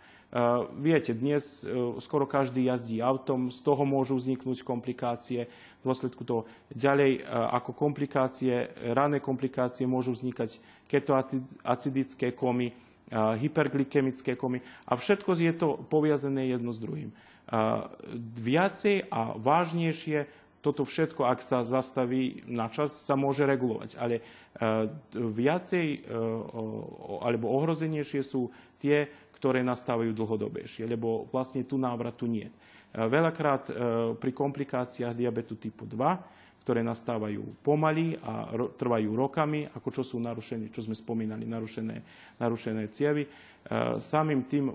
Viete, 0.76 1.16
dnes 1.16 1.64
uh, 1.64 1.96
skoro 2.04 2.28
každý 2.28 2.68
jazdí 2.68 3.00
autom, 3.00 3.48
z 3.48 3.64
toho 3.64 3.88
môžu 3.88 4.20
vzniknúť 4.20 4.60
komplikácie. 4.60 5.48
V 5.80 5.84
dôsledku 5.88 6.28
toho 6.28 6.44
ďalej 6.68 7.24
uh, 7.24 7.56
ako 7.56 7.72
komplikácie, 7.72 8.68
rané 8.92 9.24
komplikácie 9.24 9.88
môžu 9.88 10.12
vznikať 10.12 10.60
ketoacidické 10.92 12.36
komy, 12.36 12.76
hyperglykemické 13.12 14.36
komy 14.36 14.60
a 14.84 15.00
všetko 15.00 15.32
je 15.40 15.54
to 15.56 15.80
poviazené 15.88 16.52
jedno 16.52 16.76
s 16.76 16.80
druhým. 16.84 17.16
Viacej 18.36 19.08
a 19.08 19.32
vážnejšie 19.40 20.28
toto 20.68 20.84
všetko, 20.84 21.24
ak 21.24 21.40
sa 21.40 21.64
zastaví 21.64 22.44
na 22.44 22.68
čas, 22.68 22.92
sa 22.92 23.16
môže 23.16 23.48
regulovať. 23.48 23.96
Ale 23.96 24.20
e, 24.20 24.22
viacej 25.16 25.88
e, 25.88 26.00
alebo 27.24 27.56
ohrozenejšie 27.56 28.20
sú 28.20 28.52
tie, 28.84 29.08
ktoré 29.38 29.62
nastávajú 29.62 30.12
dlhodobejšie, 30.18 30.90
lebo 30.90 31.30
vlastne 31.30 31.62
tu 31.64 31.78
návratu 31.78 32.26
nie. 32.26 32.50
E, 32.50 32.54
veľakrát 32.98 33.70
pri 34.18 34.32
komplikáciách 34.34 35.14
diabetu 35.14 35.56
typu 35.56 35.86
2 35.86 36.47
ktoré 36.68 36.84
nastávajú 36.84 37.64
pomaly 37.64 38.20
a 38.20 38.52
ro- 38.52 38.76
trvajú 38.76 39.16
rokami, 39.16 39.72
ako 39.72 39.88
čo 39.96 40.04
sú 40.04 40.20
narušené, 40.20 40.68
čo 40.68 40.84
sme 40.84 41.00
spomínali, 41.00 41.48
narušené, 41.48 42.04
narušené 42.44 42.92
cievy. 42.92 43.24
E, 43.24 43.30
samým 44.04 44.44
tým 44.52 44.68
e, 44.68 44.74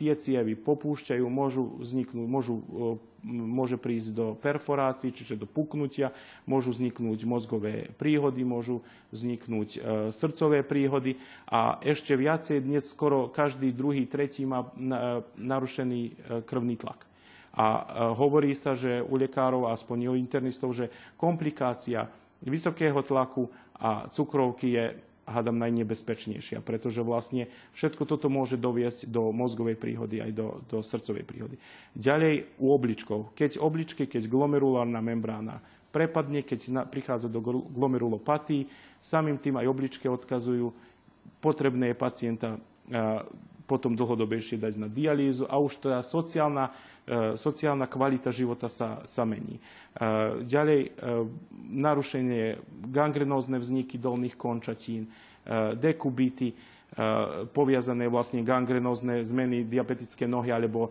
tie 0.00 0.16
cievy 0.16 0.56
popúšťajú, 0.56 1.20
môžu 1.28 1.76
vzniknúť, 1.76 2.24
môžu, 2.24 2.64
e, 2.64 2.96
môže 3.28 3.76
prísť 3.76 4.16
do 4.16 4.26
perforácií, 4.32 5.12
čiže 5.12 5.36
do 5.36 5.44
puknutia, 5.44 6.08
môžu 6.48 6.72
vzniknúť 6.72 7.28
mozgové 7.28 7.92
príhody, 8.00 8.40
môžu 8.40 8.80
vzniknúť 9.12 9.68
e, 9.76 9.78
srdcové 10.16 10.64
príhody 10.64 11.20
a 11.52 11.84
ešte 11.84 12.16
viacej 12.16 12.64
dnes 12.64 12.88
skoro 12.88 13.28
každý 13.28 13.76
druhý, 13.76 14.08
tretí 14.08 14.48
má 14.48 14.72
na, 14.72 15.20
narušený 15.36 16.00
e, 16.00 16.12
krvný 16.48 16.80
tlak. 16.80 17.09
A 17.54 17.66
e, 17.66 17.82
hovorí 18.14 18.54
sa, 18.54 18.78
že 18.78 19.02
u 19.02 19.18
lekárov, 19.18 19.66
aspoň 19.70 20.14
u 20.14 20.14
internistov, 20.14 20.70
že 20.70 20.90
komplikácia 21.18 22.06
vysokého 22.42 23.02
tlaku 23.02 23.50
a 23.76 24.06
cukrovky 24.12 24.76
je 24.76 24.84
hádam 25.30 25.56
najnebezpečnejšia, 25.62 26.58
pretože 26.60 27.06
vlastne 27.06 27.46
všetko 27.78 28.02
toto 28.02 28.26
môže 28.26 28.58
doviesť 28.58 29.06
do 29.06 29.30
mozgovej 29.30 29.78
príhody 29.78 30.18
aj 30.18 30.30
do, 30.34 30.46
do 30.66 30.82
srdcovej 30.82 31.22
príhody. 31.22 31.56
Ďalej 31.94 32.58
u 32.58 32.74
obličkov. 32.74 33.30
Keď 33.38 33.62
obličky, 33.62 34.10
keď 34.10 34.26
glomerulárna 34.26 34.98
membrána 34.98 35.62
prepadne, 35.94 36.42
keď 36.42 36.90
prichádza 36.90 37.30
do 37.30 37.38
glomerulopatii, 37.42 38.66
samým 38.98 39.38
tým 39.38 39.58
aj 39.58 39.70
obličke 39.70 40.06
odkazujú, 40.10 40.74
potrebné 41.38 41.94
je 41.94 41.96
pacienta 41.96 42.48
a, 42.54 42.58
potom 43.70 43.94
dlhodobejšie 43.94 44.58
dať 44.58 44.82
na 44.82 44.90
dialýzu 44.90 45.46
a 45.46 45.54
už 45.62 45.78
teda 45.78 46.02
sociálna 46.02 46.74
E, 46.74 46.89
sociálna 47.34 47.90
kvalita 47.90 48.30
života 48.30 48.70
sa, 48.70 49.02
sa 49.02 49.26
mení. 49.26 49.58
E, 49.58 49.62
ďalej, 50.46 50.80
e, 50.86 50.90
narušenie 51.70 52.44
gangrenózne 52.90 53.58
vzniky 53.58 53.98
dolných 53.98 54.34
končatín, 54.34 55.06
dekubity, 55.80 56.52
poviazané 57.54 58.10
vlastne 58.10 58.44
gangrenózne 58.44 59.24
zmeny 59.24 59.64
diabetické 59.64 60.26
nohy 60.26 60.50
alebo 60.50 60.90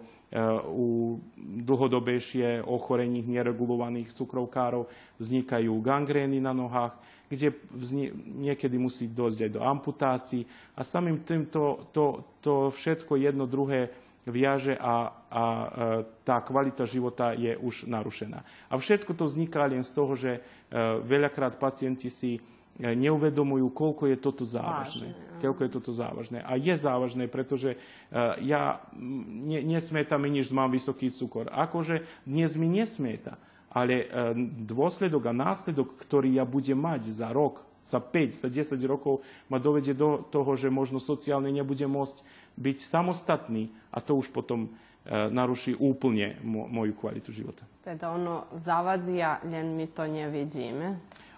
u 0.72 1.20
dlhodobejšie 1.38 2.64
ochorení 2.64 3.26
neregulovaných 3.26 4.16
cukrovkárov 4.16 4.88
vznikajú 5.20 5.74
gangrény 5.84 6.40
na 6.40 6.56
nohách, 6.56 6.96
kde 7.30 7.54
niekedy 8.42 8.80
musí 8.80 9.12
dojsť 9.12 9.40
aj 9.46 9.52
do 9.54 9.62
amputácií 9.62 10.42
a 10.74 10.82
samým 10.82 11.22
týmto 11.22 11.92
to, 11.94 12.26
to 12.42 12.74
všetko 12.74 13.20
jedno 13.20 13.46
druhé 13.46 13.92
viaže 14.28 14.76
a, 14.76 15.12
a 15.32 15.44
e, 15.44 15.68
tá 16.28 16.44
kvalita 16.44 16.84
života 16.84 17.32
je 17.32 17.56
už 17.56 17.88
narušená. 17.88 18.44
A 18.68 18.74
všetko 18.76 19.16
to 19.16 19.30
vzniká 19.30 19.64
len 19.66 19.86
z 19.86 19.92
toho, 19.96 20.14
že 20.16 20.32
e, 20.38 20.42
veľakrát 21.04 21.56
pacienti 21.56 22.12
si 22.12 22.38
e, 22.38 22.42
neuvedomujú, 22.80 23.72
koľko 23.72 24.04
je 24.12 24.18
toto 24.20 24.44
závažné. 24.44 25.16
Vážne, 25.16 25.40
koľko 25.40 25.62
je 25.64 25.72
toto 25.72 25.92
závažné. 25.96 26.40
A 26.44 26.60
je 26.60 26.76
závažné, 26.76 27.32
pretože 27.32 27.80
ja 28.44 28.84
ne, 29.00 29.60
nesmietam 29.64 30.20
mi 30.20 30.36
nič, 30.36 30.52
mám 30.52 30.68
vysoký 30.68 31.08
cukor. 31.16 31.48
Akože 31.48 32.04
dnes 32.28 32.60
mi 32.60 32.68
nesmieta, 32.68 33.40
ale 33.72 34.12
dôsledok 34.68 35.32
a 35.32 35.34
následok, 35.34 35.96
ktorý 35.96 36.36
ja 36.36 36.44
budem 36.44 36.76
mať 36.76 37.08
za 37.08 37.32
rok, 37.32 37.69
za 37.90 37.98
5, 37.98 38.46
za 38.46 38.50
10 38.54 38.78
rokov 38.86 39.26
ma 39.50 39.58
dovedie 39.58 39.98
do 39.98 40.22
toho, 40.30 40.54
že 40.54 40.70
možno 40.70 41.02
sociálne 41.02 41.50
nebude 41.50 41.90
môcť 41.90 42.22
byť 42.54 42.78
samostatný 42.78 43.74
a 43.90 43.98
to 43.98 44.14
už 44.14 44.30
potom 44.30 44.70
e, 44.70 44.70
naruší 45.10 45.74
úplne 45.74 46.38
mo, 46.46 46.70
moju 46.70 46.94
kvalitu 46.94 47.34
života. 47.34 47.66
Teda 47.82 48.14
ono 48.14 48.46
zavadzia, 48.54 49.42
len 49.50 49.74
my 49.74 49.90
to 49.90 50.06
nevidíme. 50.06 50.88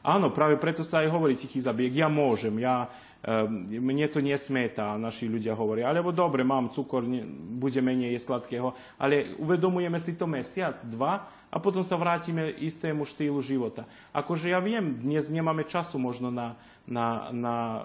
Áno, 0.02 0.34
práve 0.34 0.58
preto 0.58 0.82
sa 0.82 1.06
aj 1.06 1.14
hovorí 1.14 1.38
tichý 1.38 1.62
zabijek. 1.62 2.02
Ja 2.02 2.10
môžem, 2.10 2.58
ja, 2.58 2.90
um, 3.22 3.62
mne 3.70 4.10
to 4.10 4.18
nesmieta, 4.18 4.98
naši 4.98 5.30
ľudia 5.30 5.54
hovoria. 5.54 5.94
Alebo 5.94 6.10
dobre, 6.10 6.42
mám 6.42 6.74
cukor, 6.74 7.06
ne, 7.06 7.22
bude 7.62 7.78
menej 7.86 8.18
je 8.18 8.26
sladkého, 8.26 8.74
ale 8.98 9.38
uvedomujeme 9.38 10.02
si 10.02 10.18
to 10.18 10.26
mesiac, 10.26 10.82
dva 10.90 11.30
a 11.52 11.60
potom 11.60 11.84
sa 11.84 12.00
vrátime 12.00 12.56
istému 12.58 13.04
štýlu 13.04 13.44
života. 13.44 13.84
Akože 14.16 14.50
ja 14.50 14.64
viem, 14.64 14.98
dnes 15.04 15.28
nemáme 15.28 15.68
času 15.68 16.00
možno 16.00 16.32
na, 16.32 16.56
na, 16.88 17.30
na 17.36 17.56
uh, 17.56 17.84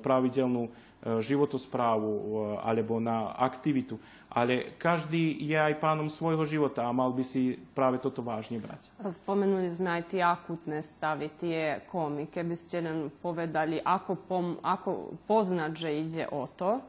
pravidelnú 0.00 0.72
uh, 0.72 1.20
životosprávu 1.20 2.10
uh, 2.10 2.24
alebo 2.64 2.96
na 2.96 3.36
aktivitu 3.36 4.00
ale 4.36 4.76
každý 4.76 5.40
je 5.40 5.56
aj 5.56 5.80
pánom 5.80 6.12
svojho 6.12 6.44
života 6.44 6.84
a 6.84 6.92
mal 6.92 7.08
by 7.08 7.24
si 7.24 7.56
práve 7.72 7.96
toto 7.96 8.20
vážne 8.20 8.60
brať. 8.60 8.92
Spomenuli 9.00 9.72
sme 9.72 9.96
aj 9.96 10.12
tie 10.12 10.20
akutné 10.20 10.84
stavy, 10.84 11.32
tie 11.32 11.80
komy. 11.88 12.28
Keby 12.28 12.52
ste 12.52 12.84
len 12.84 13.08
povedali, 13.08 13.80
ako, 13.80 14.12
pom- 14.28 14.60
ako 14.60 15.16
poznať, 15.24 15.72
že 15.72 15.88
ide 15.88 16.24
o 16.28 16.44
to 16.44 16.84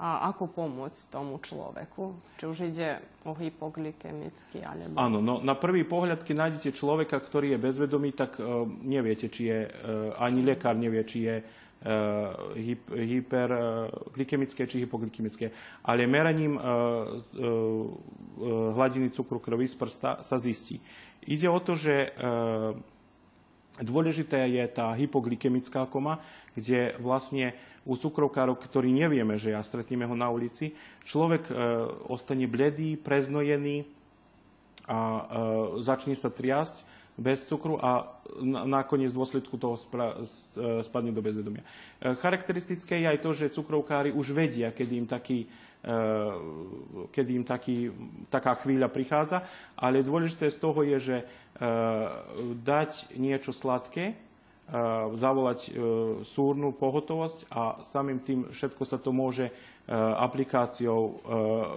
ako 0.00 0.48
pomôcť 0.48 1.12
tomu 1.12 1.36
človeku. 1.36 2.16
Či 2.40 2.44
už 2.48 2.58
ide 2.72 3.04
o 3.28 3.36
hypoglykemický 3.36 4.64
alebo... 4.64 4.96
Áno, 4.96 5.20
no 5.20 5.44
na 5.44 5.52
prvý 5.52 5.84
pohľad, 5.84 6.24
keď 6.24 6.36
nájdete 6.48 6.72
človeka, 6.72 7.20
ktorý 7.20 7.52
je 7.52 7.58
bezvedomý, 7.60 8.16
tak 8.16 8.40
uh, 8.40 8.64
neviete, 8.64 9.28
či 9.28 9.52
je, 9.52 9.60
uh, 9.68 10.16
ani 10.16 10.40
lekár 10.40 10.72
nevie, 10.80 11.04
či 11.04 11.28
je 11.28 11.36
Eh, 11.80 11.88
hyperglykemické 12.92 14.68
či 14.68 14.84
hypoglykemické. 14.84 15.48
Ale 15.88 16.04
meraním 16.04 16.60
hladiny 18.76 19.08
cukru 19.08 19.40
krvi 19.40 19.64
z 19.64 19.80
prsta 19.80 20.20
sa 20.20 20.36
zistí. 20.36 20.76
Ide 21.24 21.48
o 21.48 21.56
to, 21.56 21.72
že 21.80 22.12
dôležité 23.78 24.50
je 24.50 24.64
tá 24.66 24.90
hypoglykemická 24.98 25.86
koma, 25.86 26.18
kde 26.58 26.98
vlastne 26.98 27.54
u 27.86 27.94
cukrovkárov, 27.94 28.58
ktorý 28.58 28.90
nevieme, 28.90 29.38
že 29.38 29.54
ja 29.54 29.62
stretneme 29.62 30.04
ho 30.04 30.18
na 30.18 30.28
ulici, 30.28 30.74
človek 31.06 31.48
ostane 32.10 32.44
bledý, 32.44 32.98
preznojený 32.98 33.88
a 34.90 34.98
začne 35.80 36.18
sa 36.18 36.28
triasť 36.28 36.99
bez 37.20 37.44
cukru 37.44 37.76
a 37.76 38.08
nakoniec 38.64 39.12
v 39.12 39.20
dôsledku 39.20 39.60
toho 39.60 39.76
e, 39.76 39.82
spadne 40.80 41.12
do 41.12 41.20
bezvedomia. 41.20 41.60
E, 42.00 42.16
charakteristické 42.16 43.04
je 43.04 43.06
aj 43.12 43.18
to, 43.20 43.30
že 43.36 43.52
cukrovkári 43.52 44.08
už 44.16 44.32
vedia, 44.32 44.72
kedy 44.72 44.94
im, 44.96 45.04
taký, 45.04 45.44
e, 45.84 45.96
kedy 47.12 47.30
im 47.36 47.44
taký, 47.44 47.92
taká 48.32 48.56
chvíľa 48.56 48.88
prichádza, 48.88 49.44
ale 49.76 50.00
dôležité 50.00 50.48
z 50.48 50.58
toho 50.58 50.80
je, 50.80 50.98
že 50.98 51.18
dať 52.64 53.20
niečo 53.20 53.52
sladké, 53.52 54.16
zavolať 55.12 55.76
súrnu 56.24 56.72
pohotovosť 56.72 57.52
a 57.52 57.84
samým 57.84 58.24
tým 58.24 58.40
všetko 58.48 58.80
sa 58.88 58.96
to 58.96 59.12
môže 59.12 59.52
aplikáciou 59.92 61.20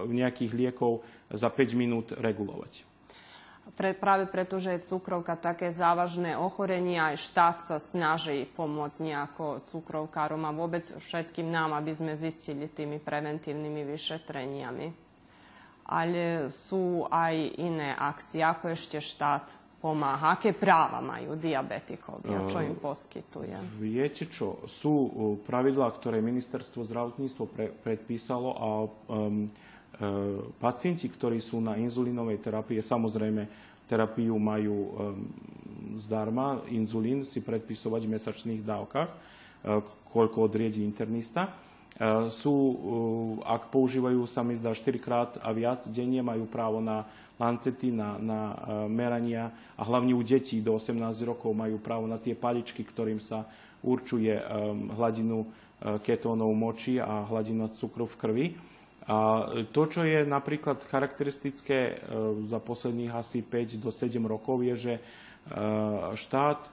nejakých 0.08 0.56
liekov 0.56 1.04
za 1.28 1.52
5 1.52 1.76
minút 1.76 2.16
regulovať. 2.16 2.93
Pre, 3.64 3.96
práve 3.96 4.28
preto, 4.28 4.60
že 4.60 4.76
je 4.76 4.86
cukrovka 4.92 5.40
také 5.40 5.72
závažné 5.72 6.36
ochorenie, 6.36 7.00
aj 7.00 7.16
štát 7.16 7.56
sa 7.64 7.80
snaží 7.80 8.44
pomôcť 8.44 8.98
nejako 9.00 9.64
cukrovkárom 9.64 10.44
a 10.44 10.52
vôbec 10.52 10.84
všetkým 10.84 11.48
nám, 11.48 11.72
aby 11.72 11.90
sme 11.90 12.12
zistili 12.12 12.68
tými 12.68 13.00
preventívnymi 13.00 13.82
vyšetreniami. 13.88 14.86
Ale 15.90 16.52
sú 16.52 17.08
aj 17.08 17.60
iné 17.60 17.96
akcie, 17.96 18.44
ako 18.44 18.72
ešte 18.72 19.00
štát 19.00 19.64
pomáha, 19.84 20.40
aké 20.40 20.56
práva 20.56 21.04
majú 21.04 21.36
diabetikovia, 21.36 22.48
čo 22.48 22.64
im 22.64 22.80
poskytuje? 22.80 23.52
Viete 23.76 24.24
čo, 24.32 24.64
sú 24.64 25.12
pravidlá, 25.44 25.92
ktoré 25.92 26.24
ministerstvo 26.24 26.88
zdravotníctvo 26.88 27.44
pre, 27.52 27.68
predpísalo 27.68 28.48
a 28.48 28.68
um, 29.12 29.44
pacienti, 30.58 31.06
ktorí 31.06 31.38
sú 31.38 31.62
na 31.62 31.78
inzulínovej 31.78 32.42
terapii, 32.42 32.82
samozrejme 32.82 33.46
terapiu 33.86 34.34
majú 34.40 34.76
e, 34.76 34.90
zdarma, 36.00 36.64
inzulín 36.72 37.22
si 37.22 37.44
predpisovať 37.44 38.02
v 38.02 38.12
mesačných 38.16 38.62
dávkach, 38.64 39.10
e, 39.10 39.16
koľko 40.10 40.50
odriedi 40.50 40.82
internista. 40.82 41.50
Sú, 42.26 42.54
ak 43.46 43.70
používajú 43.70 44.26
sa 44.26 44.42
mi 44.42 44.58
zdá 44.58 44.74
4 44.74 44.98
krát 44.98 45.30
a 45.38 45.54
viac 45.54 45.86
denne, 45.94 46.26
majú 46.26 46.42
právo 46.50 46.82
na 46.82 47.06
lancety, 47.38 47.94
na, 47.94 48.18
na 48.18 48.40
merania 48.90 49.54
a 49.78 49.86
hlavne 49.86 50.10
u 50.10 50.18
detí 50.26 50.58
do 50.58 50.74
18 50.74 50.98
rokov 51.22 51.54
majú 51.54 51.78
právo 51.78 52.10
na 52.10 52.18
tie 52.18 52.34
paličky, 52.34 52.82
ktorým 52.82 53.22
sa 53.22 53.46
určuje 53.86 54.34
hladinu 54.98 55.46
ketónov 56.02 56.50
moči 56.58 56.98
a 56.98 57.30
hladina 57.30 57.70
cukru 57.70 58.10
v 58.10 58.18
krvi. 58.18 58.46
To, 59.04 59.82
čo 59.84 60.00
je 60.00 60.24
napríklad 60.24 60.80
charakteristické 60.88 61.92
e, 61.92 61.94
za 62.48 62.56
posledných 62.56 63.12
asi 63.12 63.44
5 63.44 63.76
do 63.76 63.92
7 63.92 64.16
rokov, 64.24 64.64
je, 64.64 64.74
že 64.80 64.94
e, 64.96 65.00
štát 66.16 66.60
e, 66.64 66.68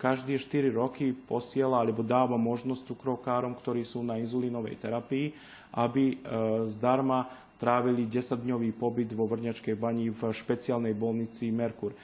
každé 0.00 0.40
4 0.40 0.72
roky 0.72 1.12
posiela 1.12 1.84
alebo 1.84 2.00
dáva 2.00 2.40
možnosť 2.40 2.96
cukrovkárom, 2.96 3.52
ktorí 3.52 3.84
sú 3.84 4.00
na 4.00 4.16
inzulínovej 4.16 4.80
terapii, 4.80 5.36
aby 5.70 6.18
zdarma 6.66 7.30
trávili 7.62 8.02
10-dňový 8.02 8.74
pobyt 8.74 9.14
vo 9.14 9.30
Vrňačkej 9.30 9.78
bani 9.78 10.10
v 10.10 10.34
špeciálnej 10.34 10.98
bolnici 10.98 11.54
Merkur. 11.54 11.94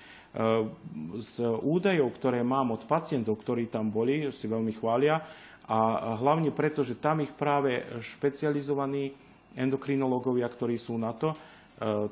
Z 1.19 1.35
údajov, 1.67 2.15
ktoré 2.15 2.47
mám 2.47 2.79
od 2.79 2.87
pacientov, 2.87 3.43
ktorí 3.43 3.67
tam 3.67 3.91
boli, 3.91 4.31
si 4.31 4.47
veľmi 4.47 4.71
chvália 4.79 5.19
a 5.67 6.15
hlavne 6.23 6.55
preto, 6.55 6.87
že 6.87 6.95
tam 6.95 7.19
ich 7.27 7.35
práve 7.35 7.83
špecializovaní 7.99 9.26
endokrinológovia, 9.57 10.47
ktorí 10.47 10.77
sú 10.77 11.01
na 11.01 11.17
to, 11.17 11.33
e, 11.33 11.37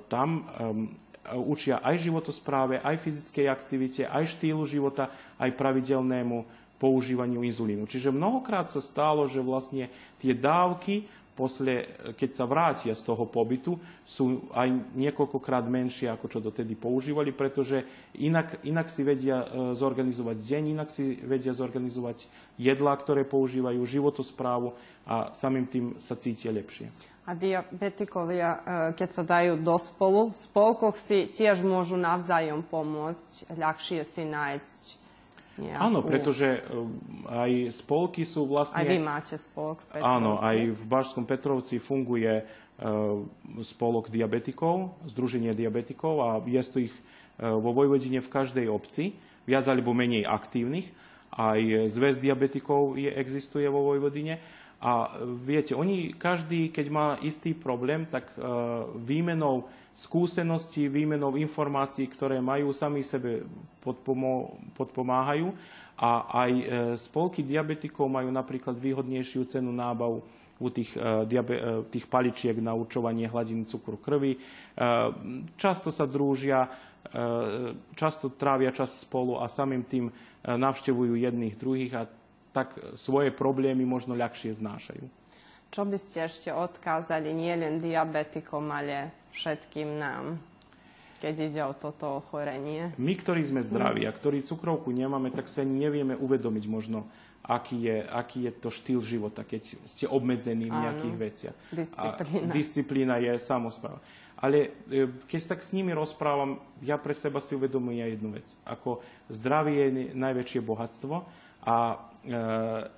tam 0.08 0.48
učia 1.32 1.80
aj 1.80 2.04
životospráve, 2.04 2.84
aj 2.84 3.00
fyzickej 3.00 3.46
aktivite, 3.48 4.02
aj 4.04 4.36
štýlu 4.36 4.68
života, 4.68 5.08
aj 5.40 5.56
pravidelnému 5.56 6.44
používaniu 6.76 7.40
inzulínu. 7.40 7.88
Čiže 7.88 8.12
mnohokrát 8.12 8.68
sa 8.68 8.82
stalo, 8.82 9.24
že 9.24 9.40
vlastne 9.40 9.88
tie 10.20 10.36
dávky, 10.36 11.08
posle, 11.34 11.90
keď 12.14 12.30
sa 12.30 12.44
vrátia 12.46 12.94
z 12.94 13.02
toho 13.02 13.26
pobytu, 13.26 13.74
sú 14.06 14.46
aj 14.54 14.70
niekoľkokrát 14.94 15.66
menšie, 15.66 16.06
ako 16.06 16.30
čo 16.30 16.38
dotedy 16.38 16.78
používali, 16.78 17.34
pretože 17.34 17.82
inak, 18.20 18.62
inak 18.62 18.86
si 18.86 19.02
vedia 19.02 19.42
e, 19.42 19.46
zorganizovať 19.74 20.36
deň, 20.38 20.62
inak 20.78 20.88
si 20.92 21.18
vedia 21.26 21.50
zorganizovať 21.50 22.30
jedlá, 22.54 22.94
ktoré 22.94 23.26
používajú, 23.26 23.82
životosprávu 23.82 24.76
a 25.10 25.34
samým 25.34 25.66
tým 25.66 25.84
sa 25.98 26.14
cítia 26.14 26.54
lepšie. 26.54 27.13
A 27.24 27.32
diabetikovia, 27.32 28.50
e, 28.52 28.58
keď 29.00 29.08
sa 29.08 29.24
dajú 29.24 29.56
do 29.56 29.80
spolu, 29.80 30.28
v 30.28 30.36
spolkoch 30.36 31.00
si 31.00 31.24
tiež 31.24 31.64
môžu 31.64 31.96
navzájom 31.96 32.60
pomôcť, 32.68 33.48
ľahšie 33.56 34.04
si 34.04 34.28
nájsť 34.28 34.82
nejakú... 35.56 35.80
Áno, 35.80 36.04
pretože 36.04 36.60
e, 36.60 36.60
aj 37.32 37.50
spolky 37.72 38.28
sú 38.28 38.44
vlastne... 38.44 38.84
Aj 38.84 38.84
vy 38.84 39.00
máte 39.00 39.40
spolok 39.40 39.80
v 39.80 39.86
Petrovci. 39.96 40.04
Áno, 40.04 40.36
aj 40.36 40.58
v 40.76 40.82
Bažskom 40.84 41.24
Petrovci 41.24 41.76
funguje 41.80 42.44
uh, 42.44 43.24
spolok 43.64 44.12
diabetikov, 44.12 44.92
Združenie 45.08 45.56
diabetikov 45.56 46.14
a 46.20 46.28
je 46.44 46.60
to 46.68 46.78
ich 46.84 46.94
vo 47.38 47.74
Vojvodine 47.74 48.22
v 48.22 48.30
každej 48.30 48.66
obci, 48.70 49.16
viac 49.48 49.66
alebo 49.66 49.90
menej 49.90 50.22
aktívnych. 50.22 50.92
Aj 51.34 51.58
zväz 51.90 52.22
diabetikov 52.22 52.94
je, 52.94 53.10
existuje 53.10 53.66
vo 53.66 53.82
Vojvodine 53.90 54.38
a 54.84 55.16
viete, 55.40 55.72
oni 55.72 56.12
každý, 56.12 56.68
keď 56.68 56.86
má 56.92 57.06
istý 57.24 57.56
problém, 57.56 58.04
tak 58.04 58.28
e, 58.36 58.44
výmenou 59.00 59.64
skúseností, 59.96 60.92
výmenou 60.92 61.40
informácií, 61.40 62.04
ktoré 62.04 62.36
majú, 62.44 62.68
sami 62.68 63.00
sebe 63.00 63.48
podpomáhajú. 64.76 65.48
A 65.96 66.10
aj 66.44 66.52
e, 66.52 66.64
spolky 67.00 67.40
diabetikov 67.40 68.12
majú 68.12 68.28
napríklad 68.28 68.76
výhodnejšiu 68.76 69.48
cenu 69.48 69.72
nábavu 69.72 70.20
u 70.60 70.68
e, 70.68 70.84
tých 71.88 72.06
paličiek 72.12 72.60
na 72.60 72.76
určovanie 72.76 73.24
hladiny 73.24 73.64
cukru 73.64 73.96
krvi. 73.96 74.36
Často 75.56 75.88
sa 75.88 76.04
drúžia, 76.04 76.68
často 77.96 78.36
trávia 78.36 78.68
čas 78.68 79.00
spolu 79.00 79.40
a 79.40 79.48
samým 79.48 79.82
tým 79.88 80.12
navštevujú 80.44 81.14
jedných 81.16 81.56
druhých 81.56 81.92
a 81.96 82.02
tak 82.54 82.78
svoje 82.94 83.34
problémy 83.34 83.82
možno 83.82 84.14
ľahšie 84.14 84.54
znášajú. 84.54 85.04
Čo 85.74 85.82
by 85.82 85.98
ste 85.98 86.22
ešte 86.22 86.54
odkázali 86.54 87.34
nielen 87.34 87.82
diabetikom, 87.82 88.70
ale 88.70 89.10
všetkým 89.34 89.98
nám? 89.98 90.38
keď 91.24 91.36
ide 91.40 91.62
o 91.64 91.72
toto 91.72 92.20
ochorenie. 92.20 92.92
My, 93.00 93.16
ktorí 93.16 93.40
sme 93.40 93.64
zdraví 93.64 94.04
a 94.04 94.12
ktorí 94.12 94.44
cukrovku 94.44 94.92
nemáme, 94.92 95.32
tak 95.32 95.48
sa 95.48 95.64
nevieme 95.64 96.12
uvedomiť 96.12 96.64
možno, 96.68 97.08
aký 97.40 97.88
je, 97.88 97.96
aký 98.04 98.38
je 98.44 98.52
to 98.52 98.68
štýl 98.68 99.00
života, 99.00 99.40
keď 99.40 99.80
ste 99.88 100.04
obmedzení 100.04 100.68
v 100.68 100.76
nejakých 100.76 101.14
Áno. 101.16 101.24
veciach. 101.24 101.56
Disciplína. 101.72 102.44
A 102.44 102.52
disciplína 102.52 103.14
je 103.24 103.32
samospráva. 103.40 104.04
Ale 104.36 104.76
e, 104.92 105.08
keď 105.24 105.56
tak 105.56 105.64
s 105.64 105.72
nimi 105.72 105.96
rozprávam, 105.96 106.60
ja 106.84 107.00
pre 107.00 107.16
seba 107.16 107.40
si 107.40 107.56
uvedomujem 107.56 108.04
jednu 108.04 108.28
vec. 108.36 108.52
Ako 108.68 109.00
zdravie 109.32 109.80
je 109.80 109.90
najväčšie 110.12 110.60
bohatstvo 110.60 111.24
a 111.64 111.76
e, 111.88 112.32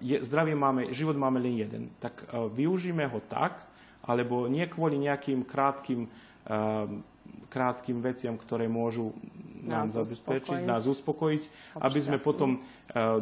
je, 0.03 0.17
zdravie 0.27 0.59
máme, 0.59 0.91
život 0.91 1.15
máme 1.15 1.39
len 1.39 1.63
jeden. 1.63 1.83
Tak 2.03 2.27
e, 2.27 2.51
využíme 2.51 3.07
ho 3.07 3.23
tak, 3.31 3.63
alebo 4.03 4.51
nie 4.51 4.67
kvôli 4.67 4.99
nejakým 4.99 5.47
krátkým, 5.47 6.07
e, 6.07 6.09
krátkým 7.51 8.03
veciam, 8.03 8.35
ktoré 8.35 8.67
môžu 8.67 9.15
nám 9.67 9.91
Nás 9.91 9.99
zabezpečiť, 9.99 10.63
uspokojiť. 10.63 10.67
nás 10.67 10.85
uspokojiť, 10.87 11.43
aby 11.83 11.99
sme 11.99 12.23
potom 12.23 12.63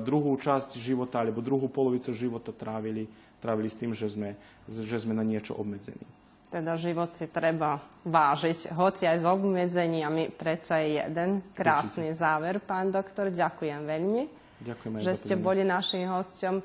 druhú 0.04 0.37
časť 0.37 0.76
života 0.76 1.24
alebo 1.24 1.40
druhú 1.40 1.72
polovicu 1.72 2.12
života 2.12 2.52
trávili, 2.52 3.09
trávili 3.40 3.72
s 3.72 3.80
tým, 3.80 3.96
že 3.96 4.12
sme, 4.12 4.37
že 4.68 5.00
sme 5.00 5.16
na 5.16 5.24
niečo 5.24 5.57
obmedzení. 5.57 6.04
Teda 6.52 6.76
život 6.76 7.11
si 7.16 7.33
treba 7.33 7.80
vážiť, 8.04 8.76
hoci 8.76 9.09
aj 9.09 9.24
s 9.24 9.26
obmedzeniami, 9.26 10.37
predsa 10.37 10.85
je 10.85 11.00
jeden. 11.00 11.40
Krásny 11.57 12.12
záver, 12.12 12.61
pán 12.61 12.92
doktor, 12.92 13.33
ďakujem 13.33 13.83
veľmi, 13.88 14.43
Ďakujem 14.64 15.05
že 15.05 15.14
ste 15.14 15.35
boli 15.37 15.62
našim 15.62 16.09
hosťom. 16.09 16.64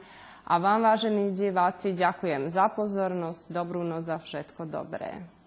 A 0.50 0.54
vám, 0.58 0.82
vážení 0.82 1.30
diváci, 1.30 1.94
ďakujem 1.94 2.50
za 2.50 2.72
pozornosť, 2.74 3.54
dobrú 3.54 3.86
noc 3.86 4.10
a 4.10 4.18
všetko 4.18 4.66
dobré. 4.66 5.39